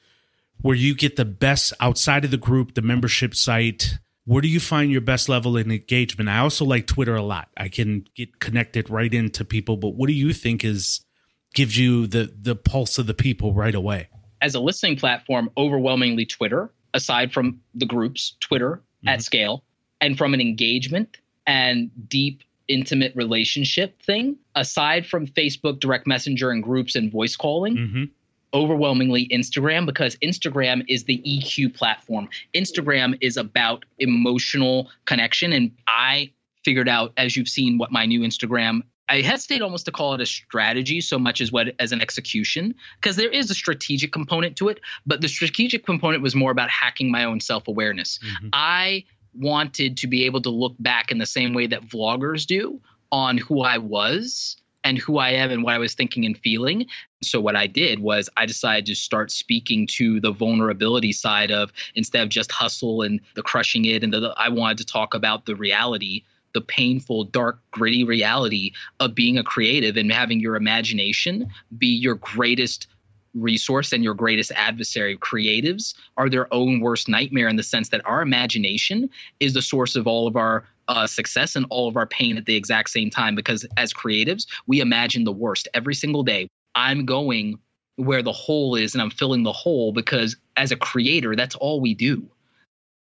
[0.61, 3.99] where you get the best outside of the group, the membership site?
[4.29, 6.29] Where do you find your best level in engagement?
[6.29, 7.49] I also like Twitter a lot.
[7.57, 11.01] I can get connected right into people, but what do you think is
[11.55, 14.09] gives you the the pulse of the people right away?
[14.43, 19.09] As a listening platform, overwhelmingly Twitter, aside from the groups, Twitter mm-hmm.
[19.09, 19.65] at scale,
[20.03, 21.17] and from an engagement
[21.47, 27.77] and deep intimate relationship thing, aside from Facebook direct messenger and groups and voice calling,
[27.77, 28.05] mm-hmm
[28.55, 32.29] overwhelmingly Instagram because Instagram is the EQ platform.
[32.55, 35.53] Instagram is about emotional connection.
[35.53, 36.33] And I
[36.65, 40.21] figured out, as you've seen, what my new Instagram I hesitate almost to call it
[40.21, 44.57] a strategy so much as what as an execution because there is a strategic component
[44.57, 48.19] to it, but the strategic component was more about hacking my own self-awareness.
[48.19, 48.49] Mm-hmm.
[48.53, 52.81] I wanted to be able to look back in the same way that vloggers do
[53.11, 54.57] on who I was
[54.89, 56.87] and who I am and what I was thinking and feeling.
[57.23, 61.71] So what I did was I decided to start speaking to the vulnerability side of
[61.95, 65.45] instead of just hustle and the crushing it and the, I wanted to talk about
[65.45, 66.25] the reality
[66.55, 72.15] the painful, dark, gritty reality of being a creative and having your imagination be your
[72.15, 72.87] greatest
[73.35, 75.17] resource and your greatest adversary.
[75.19, 79.11] Creatives are their own worst nightmare in the sense that our imagination
[79.41, 82.47] is the source of all of our uh, success and all of our pain at
[82.47, 86.49] the exact same time because as creatives, we imagine the worst every single day.
[86.75, 87.59] I'm going
[87.97, 91.81] where the hole is and I'm filling the hole because as a creator, that's all
[91.81, 92.29] we do.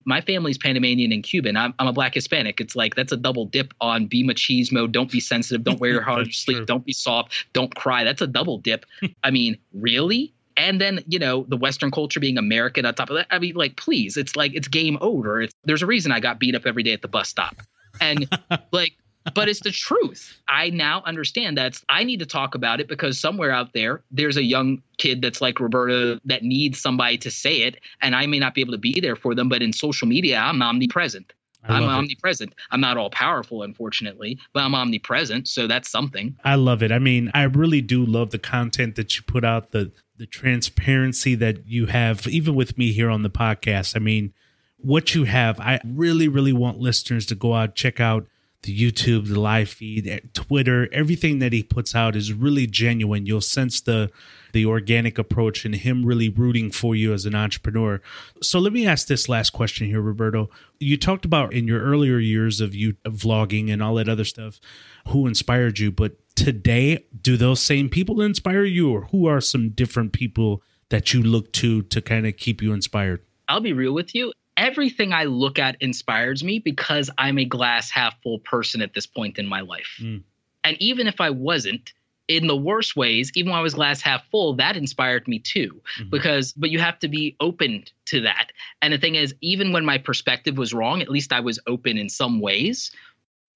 [0.08, 1.58] My family's Panamanian and Cuban.
[1.58, 2.62] I'm, I'm a black Hispanic.
[2.62, 6.02] It's like that's a double dip on be machismo, don't be sensitive, don't wear your
[6.04, 8.04] heart sleep, don't be soft, don't cry.
[8.04, 8.86] That's a double dip.
[9.24, 10.35] I mean, really?
[10.58, 13.56] And then you know the western culture being american on top of that i mean
[13.56, 16.66] like please it's like it's game over it's, there's a reason i got beat up
[16.66, 17.62] every day at the bus stop
[18.00, 18.28] and
[18.72, 18.94] like
[19.34, 20.40] but it's the truth.
[20.48, 24.38] I now understand that I need to talk about it because somewhere out there, there's
[24.38, 28.40] a young kid that's like Roberto that needs somebody to say it, and I may
[28.40, 29.50] not be able to be there for them.
[29.50, 31.34] But in social media, I'm omnipresent.
[31.68, 32.52] I'm omnipresent.
[32.52, 32.58] It.
[32.70, 36.36] I'm not all powerful, unfortunately, but I'm omnipresent, so that's something.
[36.44, 36.92] I love it.
[36.92, 41.36] I mean, I really do love the content that you put out, the the transparency
[41.36, 43.96] that you have, even with me here on the podcast.
[43.96, 44.34] I mean,
[44.78, 45.60] what you have.
[45.60, 48.28] I really, really want listeners to go out, check out
[48.66, 53.26] the YouTube, the live feed, eh, Twitter, everything that he puts out is really genuine.
[53.26, 54.12] You'll sense the
[54.54, 58.02] the organic approach and him really rooting for you as an entrepreneur.
[58.42, 60.50] So let me ask this last question here, Roberto.
[60.80, 64.62] You talked about in your earlier years of you vlogging and all that other stuff,
[65.10, 69.70] who inspired you, but today, do those same people inspire you, or who are some
[69.70, 73.22] different people that you look to to kind of keep you inspired?
[73.48, 77.90] I'll be real with you everything I look at inspires me because I'm a glass
[77.90, 79.98] half full person at this point in my life.
[80.02, 80.24] Mm.
[80.64, 81.94] And even if I wasn't,
[82.28, 85.80] in the worst ways, even when I was glass half full, that inspired me too.
[86.00, 86.10] Mm-hmm.
[86.10, 88.52] Because, but you have to be open to that.
[88.82, 92.00] And the thing is, even when my perspective was wrong, at least I was open
[92.00, 92.92] in some ways.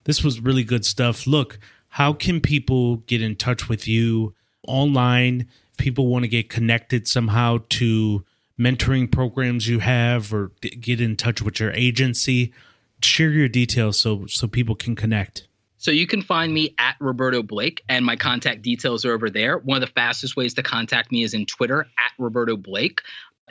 [0.03, 1.25] This was really good stuff.
[1.25, 1.59] Look,
[1.89, 4.33] how can people get in touch with you
[4.67, 5.47] online?
[5.79, 8.23] people want to get connected somehow to
[8.59, 12.53] mentoring programs you have or get in touch with your agency,
[13.01, 15.47] share your details so so people can connect.
[15.77, 19.57] So you can find me at Roberto Blake, and my contact details are over there.
[19.59, 23.01] One of the fastest ways to contact me is in Twitter at Roberto Blake.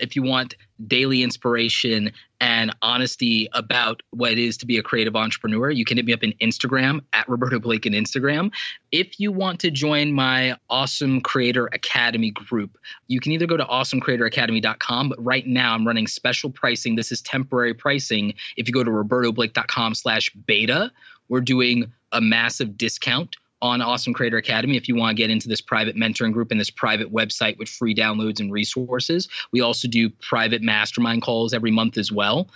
[0.00, 0.54] If you want
[0.86, 5.96] daily inspiration and honesty about what it is to be a creative entrepreneur, you can
[5.96, 8.52] hit me up in Instagram at Roberto Blake in Instagram.
[8.92, 12.78] If you want to join my Awesome Creator Academy group,
[13.08, 16.94] you can either go to awesomecreatoracademy.com, but right now I'm running special pricing.
[16.94, 18.34] This is temporary pricing.
[18.56, 20.92] If you go to robertoblake.com slash beta,
[21.28, 25.48] we're doing a massive discount on Awesome Creator Academy if you want to get into
[25.48, 29.28] this private mentoring group and this private website with free downloads and resources.
[29.52, 32.48] We also do private mastermind calls every month as well.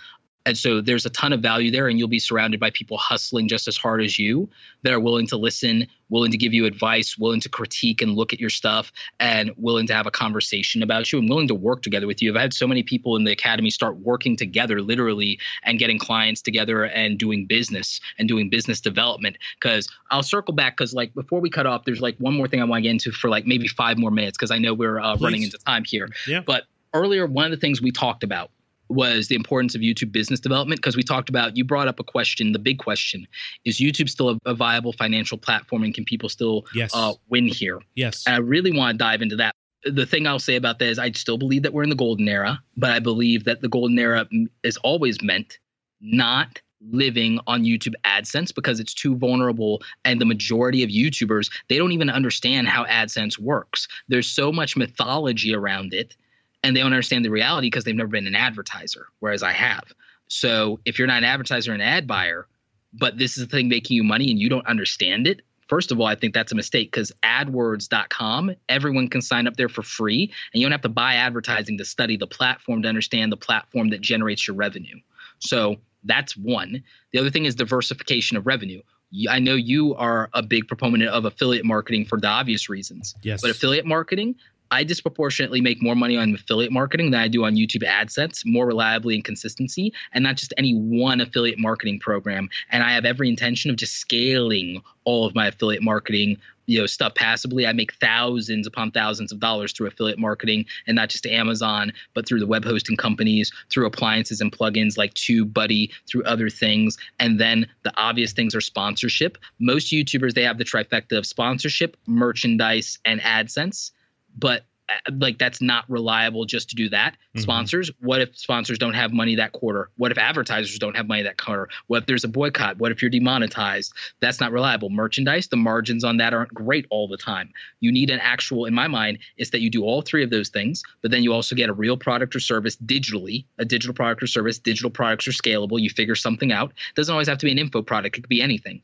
[0.45, 3.47] And so there's a ton of value there, and you'll be surrounded by people hustling
[3.47, 4.49] just as hard as you
[4.83, 8.33] that are willing to listen, willing to give you advice, willing to critique and look
[8.33, 8.91] at your stuff,
[9.21, 12.31] and willing to have a conversation about you and willing to work together with you.
[12.31, 16.41] I've had so many people in the academy start working together, literally, and getting clients
[16.41, 19.37] together and doing business and doing business development.
[19.59, 22.61] Because I'll circle back because, like, before we cut off, there's like one more thing
[22.61, 24.99] I want to get into for like maybe five more minutes because I know we're
[24.99, 26.09] uh, running into time here.
[26.27, 26.41] Yeah.
[26.45, 26.63] But
[26.93, 28.51] earlier, one of the things we talked about
[28.93, 32.03] was the importance of YouTube business development because we talked about you brought up a
[32.03, 32.51] question.
[32.51, 33.27] The big question
[33.65, 36.91] is YouTube still a, a viable financial platform and can people still yes.
[36.93, 37.79] uh, win here?
[37.95, 38.23] Yes.
[38.25, 39.55] And I really want to dive into that.
[39.85, 42.27] The thing I'll say about that is I still believe that we're in the golden
[42.29, 44.27] era, but I believe that the golden era
[44.63, 45.59] is always meant
[45.99, 51.77] not living on YouTube AdSense because it's too vulnerable and the majority of YouTubers they
[51.77, 53.87] don't even understand how AdSense works.
[54.07, 56.15] There's so much mythology around it
[56.63, 59.83] and they don't understand the reality because they've never been an advertiser, whereas I have.
[60.27, 62.47] So if you're not an advertiser and an ad buyer,
[62.93, 65.99] but this is the thing making you money and you don't understand it, first of
[65.99, 70.31] all, I think that's a mistake because AdWords.com, everyone can sign up there for free,
[70.53, 73.89] and you don't have to buy advertising to study the platform to understand the platform
[73.89, 74.95] that generates your revenue.
[75.39, 76.83] So that's one.
[77.11, 78.81] The other thing is diversification of revenue.
[79.29, 83.13] I know you are a big proponent of affiliate marketing for the obvious reasons.
[83.21, 83.41] Yes.
[83.41, 84.35] But affiliate marketing,
[84.73, 88.65] I disproportionately make more money on affiliate marketing than I do on YouTube AdSense, more
[88.65, 92.49] reliably and consistency, and not just any one affiliate marketing program.
[92.71, 96.87] And I have every intention of just scaling all of my affiliate marketing you know
[96.87, 97.67] stuff passively.
[97.67, 102.25] I make thousands upon thousands of dollars through affiliate marketing and not just amazon but
[102.25, 106.97] through the web hosting companies through appliances and plugins like tubebuddy through other things.
[107.19, 109.37] And then the obvious things are sponsorship.
[109.59, 113.91] Most youtubers they have the trifecta of sponsorship merchandise and adsense
[114.37, 117.13] but uh, like that's not reliable just to do that.
[117.13, 117.39] Mm-hmm.
[117.39, 119.89] Sponsors, what if sponsors don't have money that quarter?
[119.95, 121.69] What if advertisers don't have money that quarter?
[121.87, 122.79] What if there's a boycott?
[122.79, 123.93] What if you're demonetized?
[124.19, 124.89] That's not reliable.
[124.89, 127.53] Merchandise, the margins on that aren't great all the time.
[127.79, 130.49] You need an actual, in my mind, is that you do all three of those
[130.49, 134.21] things, but then you also get a real product or service digitally, a digital product
[134.21, 134.57] or service.
[134.57, 135.79] Digital products are scalable.
[135.79, 136.71] You figure something out.
[136.71, 138.17] It doesn't always have to be an info product.
[138.17, 138.81] It could be anything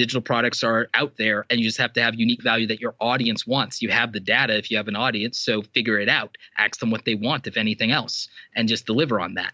[0.00, 2.94] digital products are out there and you just have to have unique value that your
[3.00, 3.82] audience wants.
[3.82, 6.38] You have the data if you have an audience, so figure it out.
[6.56, 8.26] Ask them what they want, if anything else,
[8.56, 9.52] and just deliver on that.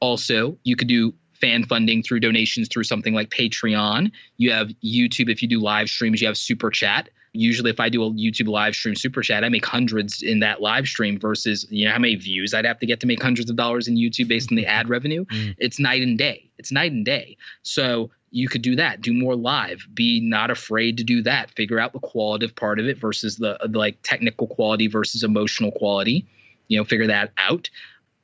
[0.00, 1.12] Also, you could do
[1.42, 4.10] fan funding through donations through something like Patreon.
[4.38, 7.10] You have YouTube if you do live streams, you have Super Chat.
[7.34, 10.60] Usually, if I do a YouTube live stream super chat, I make hundreds in that
[10.60, 13.48] live stream versus you know how many views I'd have to get to make hundreds
[13.48, 15.24] of dollars in YouTube based on the ad revenue.
[15.24, 15.54] Mm.
[15.56, 16.50] It's night and day.
[16.58, 17.38] It's night and day.
[17.62, 21.78] So you could do that do more live be not afraid to do that figure
[21.78, 26.26] out the qualitative part of it versus the, the like technical quality versus emotional quality
[26.72, 27.68] you know figure that out.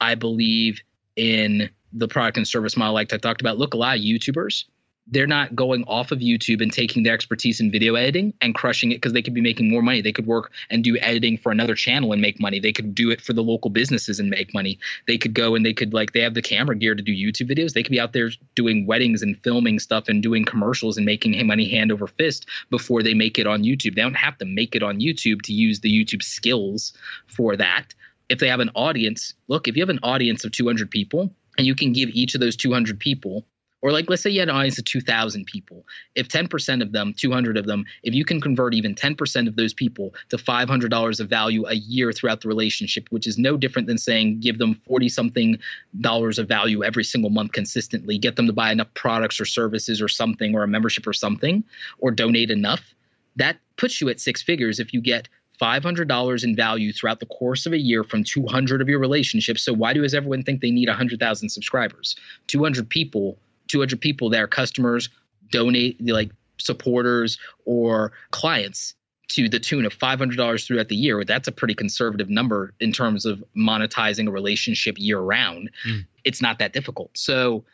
[0.01, 0.81] I believe
[1.17, 3.59] in the product and service model like i talked about.
[3.59, 4.65] Look a lot of youtubers
[5.11, 8.93] they're not going off of YouTube and taking their expertise in video editing and crushing
[8.93, 10.03] it because they could be making more money.
[10.03, 12.61] They could work and do editing for another channel and make money.
[12.61, 14.79] They could do it for the local businesses and make money.
[15.07, 17.51] They could go and they could like they have the camera gear to do YouTube
[17.51, 17.73] videos.
[17.73, 21.47] They could be out there doing weddings and filming stuff and doing commercials and making
[21.47, 23.95] money hand over fist before they make it on YouTube.
[23.95, 26.93] They don't have to make it on YouTube to use the YouTube skills
[27.27, 27.95] for that.
[28.29, 31.67] If they have an audience, look, if you have an audience of 200 people and
[31.67, 33.47] you can give each of those 200 people
[33.81, 37.15] or like let's say you had an audience of 2000 people if 10% of them
[37.17, 41.29] 200 of them if you can convert even 10% of those people to $500 of
[41.29, 45.09] value a year throughout the relationship which is no different than saying give them 40
[45.09, 45.59] something
[46.01, 50.01] dollars of value every single month consistently get them to buy enough products or services
[50.03, 51.65] or something or a membership or something
[51.99, 52.95] or donate enough
[53.37, 55.29] that puts you at six figures if you get
[55.61, 59.65] $500 in value throughout the course of a year from 200 of your relationships.
[59.65, 62.15] So why does everyone think they need 100,000 subscribers?
[62.47, 63.39] 200 people
[63.69, 65.09] 200 people that are customers,
[65.51, 68.95] donate like supporters or clients
[69.29, 73.27] to the tune of $500 throughout the year, that's a pretty conservative number in terms
[73.27, 75.71] of monetizing a relationship year round.
[75.87, 76.07] Mm.
[76.25, 77.17] It's not that difficult.
[77.17, 77.65] So,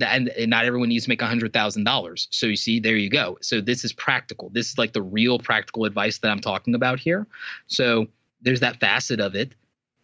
[0.00, 2.26] and, and not everyone needs to make $100,000.
[2.30, 3.38] So you see, there you go.
[3.40, 4.50] So this is practical.
[4.50, 7.26] This is like the real practical advice that I'm talking about here.
[7.66, 8.06] So
[8.42, 9.52] there's that facet of it.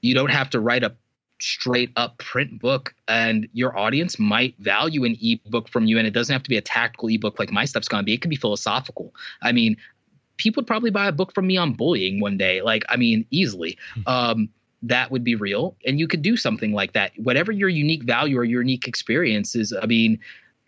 [0.00, 0.94] You don't have to write a
[1.40, 6.12] straight up print book and your audience might value an ebook from you and it
[6.12, 8.14] doesn't have to be a tactical ebook like my stuff's going to be.
[8.14, 9.14] It could be philosophical.
[9.42, 9.76] I mean
[10.38, 13.26] people would probably buy a book from me on bullying one day like i mean
[13.30, 13.78] easily.
[13.94, 14.02] Hmm.
[14.06, 14.48] um,
[14.82, 17.12] that would be real and you could do something like that.
[17.16, 20.18] Whatever your unique value or your unique experience is i mean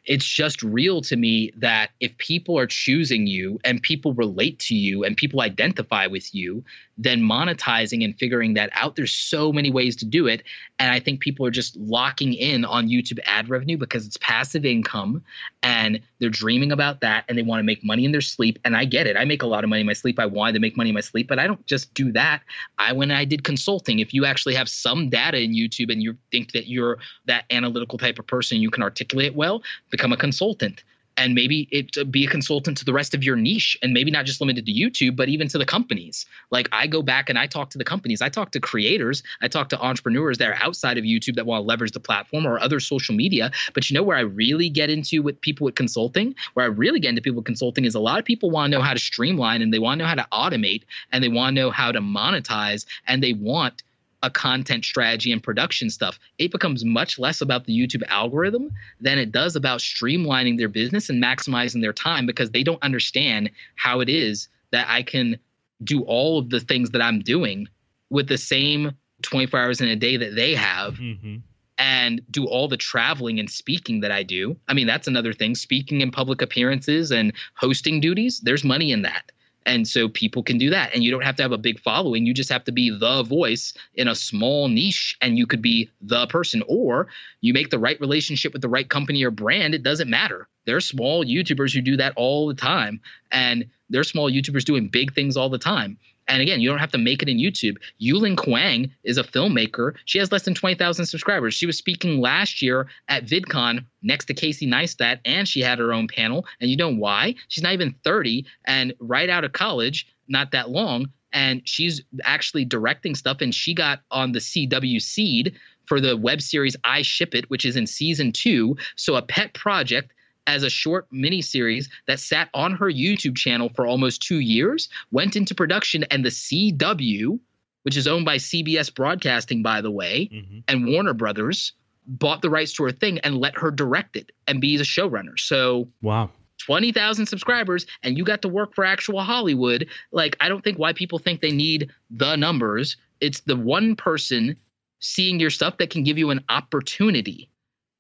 [0.09, 4.75] it's just real to me that if people are choosing you and people relate to
[4.75, 6.65] you and people identify with you,
[6.97, 10.43] then monetizing and figuring that out, there's so many ways to do it.
[10.79, 14.65] And I think people are just locking in on YouTube ad revenue because it's passive
[14.65, 15.23] income
[15.63, 18.59] and they're dreaming about that and they want to make money in their sleep.
[18.65, 19.17] And I get it.
[19.17, 20.19] I make a lot of money in my sleep.
[20.19, 22.43] I wanted to make money in my sleep, but I don't just do that.
[22.79, 26.17] I when I did consulting, if you actually have some data in YouTube and you
[26.33, 29.63] think that you're that analytical type of person, you can articulate well,
[29.99, 30.85] become a consultant
[31.19, 34.25] and maybe it be a consultant to the rest of your niche and maybe not
[34.25, 36.27] just limited to YouTube, but even to the companies.
[36.53, 39.49] Like I go back and I talk to the companies, I talk to creators, I
[39.49, 42.61] talk to entrepreneurs that are outside of YouTube that want to leverage the platform or
[42.61, 43.51] other social media.
[43.75, 47.01] But you know where I really get into with people with consulting, where I really
[47.01, 49.01] get into people with consulting is a lot of people want to know how to
[49.01, 51.91] streamline and they want to know how to automate and they want to know how
[51.91, 53.83] to monetize and they want
[54.23, 59.19] a content strategy and production stuff, it becomes much less about the YouTube algorithm than
[59.19, 64.01] it does about streamlining their business and maximizing their time because they don't understand how
[64.01, 65.39] it is that I can
[65.85, 67.69] do all of the things that I'm doing
[68.11, 68.93] with the same
[69.23, 70.95] 24 hours in a day that they have.
[70.95, 71.37] Mm-hmm.
[71.81, 74.57] And do all the traveling and speaking that I do.
[74.67, 75.55] I mean, that's another thing.
[75.55, 79.31] Speaking in public appearances and hosting duties, there's money in that.
[79.69, 80.95] And so people can do that.
[80.95, 82.25] And you don't have to have a big following.
[82.25, 85.91] You just have to be the voice in a small niche and you could be
[86.01, 86.63] the person.
[86.67, 87.09] Or
[87.43, 89.75] you make the right relationship with the right company or brand.
[89.75, 90.49] It doesn't matter.
[90.65, 93.03] There are small YouTubers who do that all the time.
[93.31, 95.99] And there are small YouTubers doing big things all the time.
[96.29, 97.79] And again, you don't have to make it in YouTube.
[98.01, 99.95] Yulin Kuang is a filmmaker.
[100.05, 101.55] She has less than 20,000 subscribers.
[101.55, 105.93] She was speaking last year at VidCon next to Casey Neistat, and she had her
[105.93, 106.47] own panel.
[106.61, 107.35] And you know why?
[107.49, 111.11] She's not even 30 and right out of college, not that long.
[111.33, 113.41] And she's actually directing stuff.
[113.41, 115.57] And she got on the CW seed
[115.87, 118.77] for the web series I Ship It, which is in season two.
[118.97, 120.13] So a pet project
[120.49, 124.89] as a short mini series that sat on her YouTube channel for almost two years,
[125.13, 127.39] went into production, and the CW,
[127.83, 130.61] which is owned by CBS Broadcasting, by the way, mm-hmm.
[130.67, 131.75] and Warner Brothers,
[132.07, 135.39] bought the rights to her thing and let her direct it and be the showrunner.
[135.39, 136.31] So, wow.
[136.65, 139.87] 20,000 subscribers and you got to work for actual Hollywood.
[140.11, 142.97] Like, I don't think why people think they need the numbers.
[143.21, 144.57] It's the one person
[144.99, 147.51] seeing your stuff that can give you an opportunity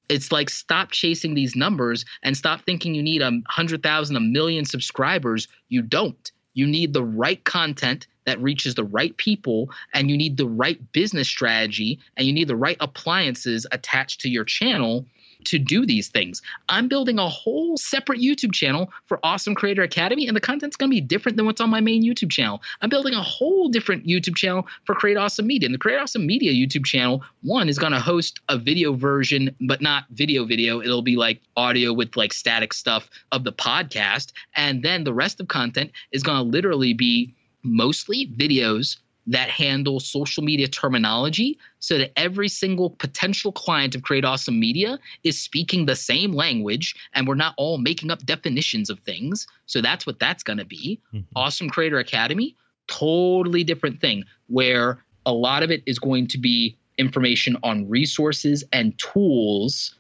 [0.08, 4.20] it's like stop chasing these numbers and stop thinking you need a hundred thousand, a
[4.20, 5.48] million subscribers.
[5.68, 6.30] You don't.
[6.54, 10.80] You need the right content that reaches the right people, and you need the right
[10.92, 15.06] business strategy, and you need the right appliances attached to your channel
[15.44, 16.42] to do these things.
[16.68, 20.90] I'm building a whole separate YouTube channel for Awesome Creator Academy, and the content's going
[20.90, 22.62] to be different than what's on my main YouTube channel.
[22.80, 25.66] I'm building a whole different YouTube channel for Create Awesome Media.
[25.66, 29.54] And the Create Awesome Media YouTube channel, one, is going to host a video version,
[29.66, 30.80] but not video video.
[30.80, 34.32] It'll be like audio with like static stuff of the podcast.
[34.54, 38.96] And then the rest of content is going to literally be mostly videos
[39.28, 44.98] that handle social media terminology so that every single potential client of Create Awesome Media
[45.22, 49.46] is speaking the same language and we're not all making up definitions of things.
[49.66, 51.00] So that's what that's going to be.
[51.12, 51.24] Mm-hmm.
[51.36, 52.56] Awesome Creator Academy,
[52.86, 58.64] totally different thing where a lot of it is going to be information on resources
[58.72, 59.94] and tools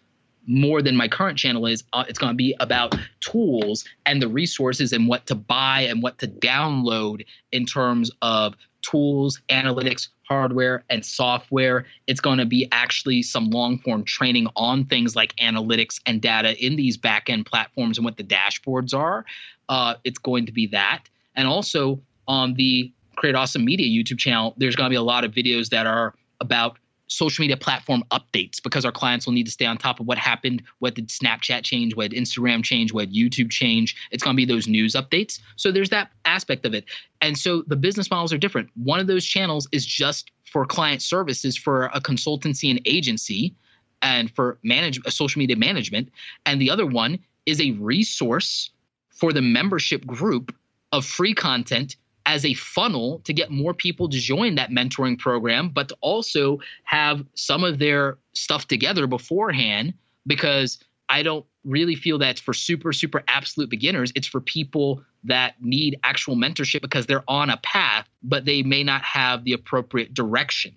[0.46, 1.84] more than my current channel is.
[1.92, 6.02] Uh, it's going to be about tools and the resources and what to buy and
[6.02, 8.54] what to download in terms of
[8.88, 11.86] tools, analytics, hardware, and software.
[12.06, 16.56] It's going to be actually some long form training on things like analytics and data
[16.64, 19.24] in these backend platforms and what the dashboards are.
[19.68, 21.04] Uh, it's going to be that.
[21.36, 25.24] And also on the Create Awesome Media YouTube channel, there's going to be a lot
[25.24, 26.78] of videos that are about
[27.08, 30.18] social media platform updates because our clients will need to stay on top of what
[30.18, 33.96] happened, what did Snapchat change, what did Instagram change, what did YouTube change.
[34.10, 35.40] It's going to be those news updates.
[35.56, 36.84] So there's that aspect of it.
[37.20, 38.70] And so the business models are different.
[38.76, 43.54] One of those channels is just for client services for a consultancy and agency
[44.02, 46.10] and for manage social media management.
[46.46, 48.70] And the other one is a resource
[49.10, 50.54] for the membership group
[50.92, 51.96] of free content
[52.28, 56.58] as a funnel to get more people to join that mentoring program, but to also
[56.84, 59.94] have some of their stuff together beforehand
[60.26, 64.12] because I don't really feel that's for super, super absolute beginners.
[64.14, 68.84] It's for people that need actual mentorship because they're on a path, but they may
[68.84, 70.74] not have the appropriate direction.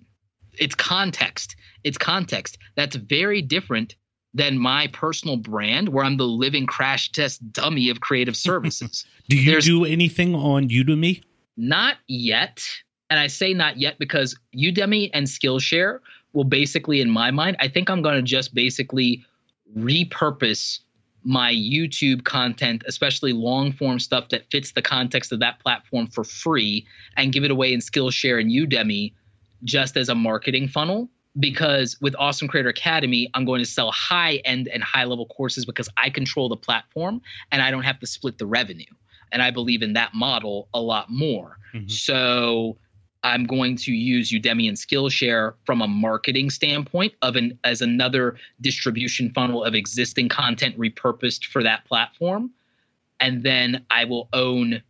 [0.58, 1.54] It's context.
[1.84, 2.56] It's context.
[2.76, 3.94] That's very different
[4.32, 9.04] than my personal brand, where I'm the living crash test dummy of creative services.
[9.28, 11.22] do you There's, do anything on Udemy?
[11.56, 12.64] Not yet.
[13.10, 16.00] And I say not yet because Udemy and Skillshare
[16.32, 19.24] will basically, in my mind, I think I'm going to just basically
[19.76, 20.80] repurpose
[21.24, 26.24] my YouTube content, especially long form stuff that fits the context of that platform for
[26.24, 26.86] free
[27.16, 29.12] and give it away in Skillshare and Udemy
[29.62, 31.08] just as a marketing funnel.
[31.38, 35.64] Because with Awesome Creator Academy, I'm going to sell high end and high level courses
[35.64, 38.84] because I control the platform and I don't have to split the revenue.
[39.32, 41.58] And I believe in that model a lot more.
[41.74, 41.88] Mm-hmm.
[41.88, 42.76] So
[43.24, 48.36] I'm going to use Udemy and Skillshare from a marketing standpoint of an as another
[48.60, 52.50] distribution funnel of existing content repurposed for that platform.
[53.20, 54.82] And then I will own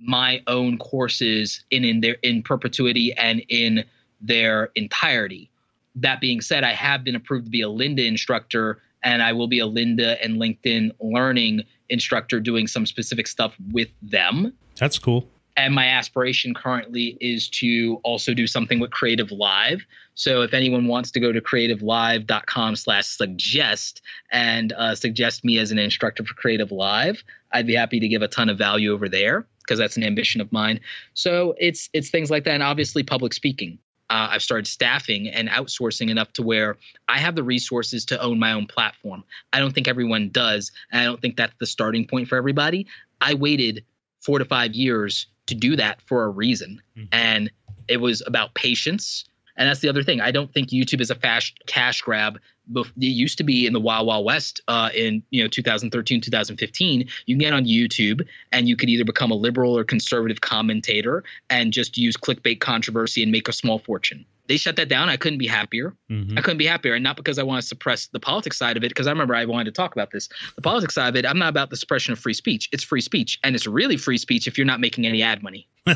[0.00, 3.84] my own courses in, in their in perpetuity and in
[4.20, 5.50] their entirety.
[5.94, 9.48] That being said, I have been approved to be a Lynda instructor and I will
[9.48, 14.52] be a Lynda and LinkedIn learning instructor doing some specific stuff with them.
[14.76, 15.28] That's cool.
[15.56, 19.80] And my aspiration currently is to also do something with CreativeLive.
[20.14, 25.72] So if anyone wants to go to creativelive.com slash suggest and uh, suggest me as
[25.72, 27.22] an instructor for CreativeLive
[27.52, 30.40] i'd be happy to give a ton of value over there because that's an ambition
[30.40, 30.80] of mine.
[31.12, 33.78] So it's it's things like that and obviously public speaking
[34.10, 36.76] uh, I've started staffing and outsourcing enough to where
[37.08, 39.24] I have the resources to own my own platform.
[39.52, 40.72] I don't think everyone does.
[40.90, 42.86] And I don't think that's the starting point for everybody.
[43.20, 43.84] I waited
[44.20, 46.80] four to five years to do that for a reason.
[46.96, 47.06] Mm-hmm.
[47.12, 47.50] And
[47.86, 49.24] it was about patience.
[49.58, 50.20] And that's the other thing.
[50.20, 52.38] I don't think YouTube is a fast cash grab.
[52.74, 57.08] It used to be in the Wild Wild West uh, in you know 2013, 2015.
[57.26, 61.24] You can get on YouTube and you could either become a liberal or conservative commentator
[61.50, 65.08] and just use clickbait controversy and make a small fortune they shut that down.
[65.08, 65.94] I couldn't be happier.
[66.10, 66.38] Mm-hmm.
[66.38, 66.94] I couldn't be happier.
[66.94, 69.34] And not because I want to suppress the politics side of it, because I remember
[69.34, 70.28] I wanted to talk about this.
[70.56, 72.68] The politics side of it, I'm not about the suppression of free speech.
[72.72, 73.38] It's free speech.
[73.44, 75.68] And it's really free speech if you're not making any ad money.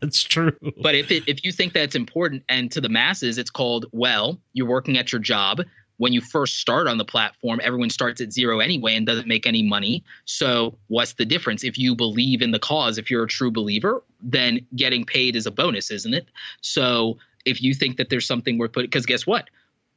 [0.00, 0.56] That's true.
[0.82, 4.40] But if it, if you think that's important and to the masses, it's called, well,
[4.52, 5.60] you're working at your job
[6.00, 9.46] when you first start on the platform, everyone starts at zero anyway and doesn't make
[9.46, 10.02] any money.
[10.24, 11.62] So, what's the difference?
[11.62, 15.44] If you believe in the cause, if you're a true believer, then getting paid is
[15.44, 16.26] a bonus, isn't it?
[16.62, 19.50] So, if you think that there's something worth putting, because guess what?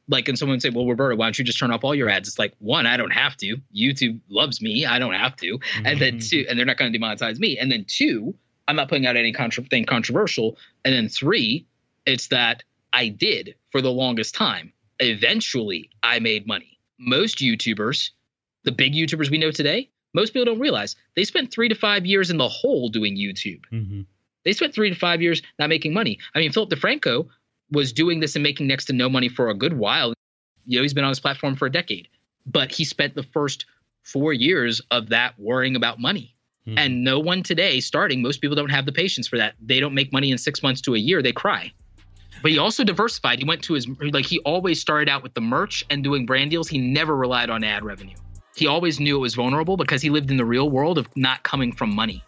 [0.06, 2.28] Like, and someone say, well, Roberto, why don't you just turn off all your ads?
[2.28, 3.56] It's like, one, I don't have to.
[3.74, 4.84] YouTube loves me.
[4.84, 5.58] I don't have to.
[5.58, 5.86] Mm-hmm.
[5.86, 6.28] And then mm-hmm.
[6.28, 7.56] two, and they're not going to demonetize me.
[7.56, 8.34] And then two,
[8.68, 10.58] I'm not putting out any contra- thing controversial.
[10.84, 11.64] And then three,
[12.04, 16.78] it's that I did for the longest time eventually I made money.
[16.98, 18.10] Most YouTubers,
[18.64, 22.06] the big YouTubers we know today, most people don't realize they spent three to five
[22.06, 23.60] years in the hole doing YouTube.
[23.72, 24.02] Mm-hmm.
[24.44, 26.18] They spent three to five years not making money.
[26.34, 27.28] I mean, Philip DeFranco
[27.70, 30.12] was doing this and making next to no money for a good while.
[30.66, 32.08] You know, he's been on his platform for a decade,
[32.46, 33.66] but he spent the first
[34.02, 36.34] four years of that worrying about money.
[36.66, 36.78] Mm-hmm.
[36.78, 39.54] And no one today starting, most people don't have the patience for that.
[39.60, 41.72] They don't make money in six months to a year, they cry.
[42.42, 43.38] But he also diversified.
[43.38, 46.50] He went to his like he always started out with the merch and doing brand
[46.50, 46.68] deals.
[46.68, 48.16] He never relied on ad revenue.
[48.56, 51.42] He always knew it was vulnerable because he lived in the real world of not
[51.42, 52.22] coming from money.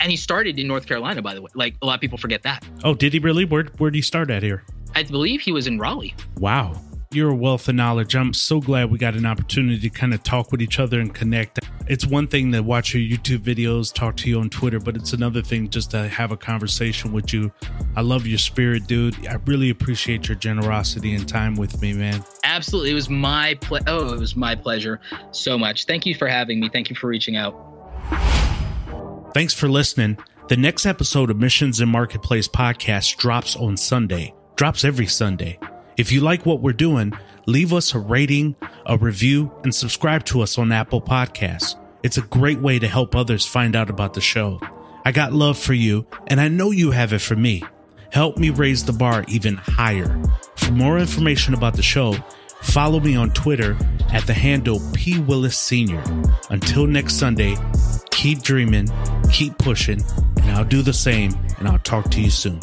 [0.00, 1.50] And he started in North Carolina, by the way.
[1.54, 2.64] Like a lot of people forget that.
[2.84, 3.44] Oh, did he really?
[3.44, 4.64] Where where did he start at here?
[4.94, 6.14] I believe he was in Raleigh.
[6.38, 6.80] Wow.
[7.10, 8.14] You're a wealth of knowledge.
[8.14, 11.14] I'm so glad we got an opportunity to kind of talk with each other and
[11.14, 11.58] connect.
[11.86, 15.14] It's one thing to watch your YouTube videos, talk to you on Twitter, but it's
[15.14, 17.50] another thing just to have a conversation with you.
[17.96, 19.26] I love your spirit, dude.
[19.26, 22.22] I really appreciate your generosity and time with me, man.
[22.44, 22.90] Absolutely.
[22.90, 25.00] It was my ple- oh, it was my pleasure
[25.30, 25.86] so much.
[25.86, 26.68] Thank you for having me.
[26.68, 27.54] Thank you for reaching out.
[29.32, 30.18] Thanks for listening.
[30.48, 34.34] The next episode of Missions and Marketplace podcast drops on Sunday.
[34.56, 35.58] Drops every Sunday.
[35.98, 37.12] If you like what we're doing,
[37.46, 38.54] leave us a rating,
[38.86, 41.74] a review, and subscribe to us on Apple Podcasts.
[42.04, 44.60] It's a great way to help others find out about the show.
[45.04, 47.64] I got love for you, and I know you have it for me.
[48.12, 50.22] Help me raise the bar even higher.
[50.54, 52.14] For more information about the show,
[52.62, 53.76] follow me on Twitter
[54.12, 55.18] at the handle P.
[55.18, 56.04] Willis Sr.
[56.48, 57.56] Until next Sunday,
[58.12, 58.88] keep dreaming,
[59.32, 60.00] keep pushing,
[60.42, 62.60] and I'll do the same, and I'll talk to you soon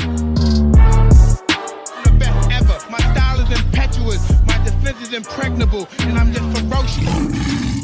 [5.15, 7.74] impregnable, and I'm just ferocious.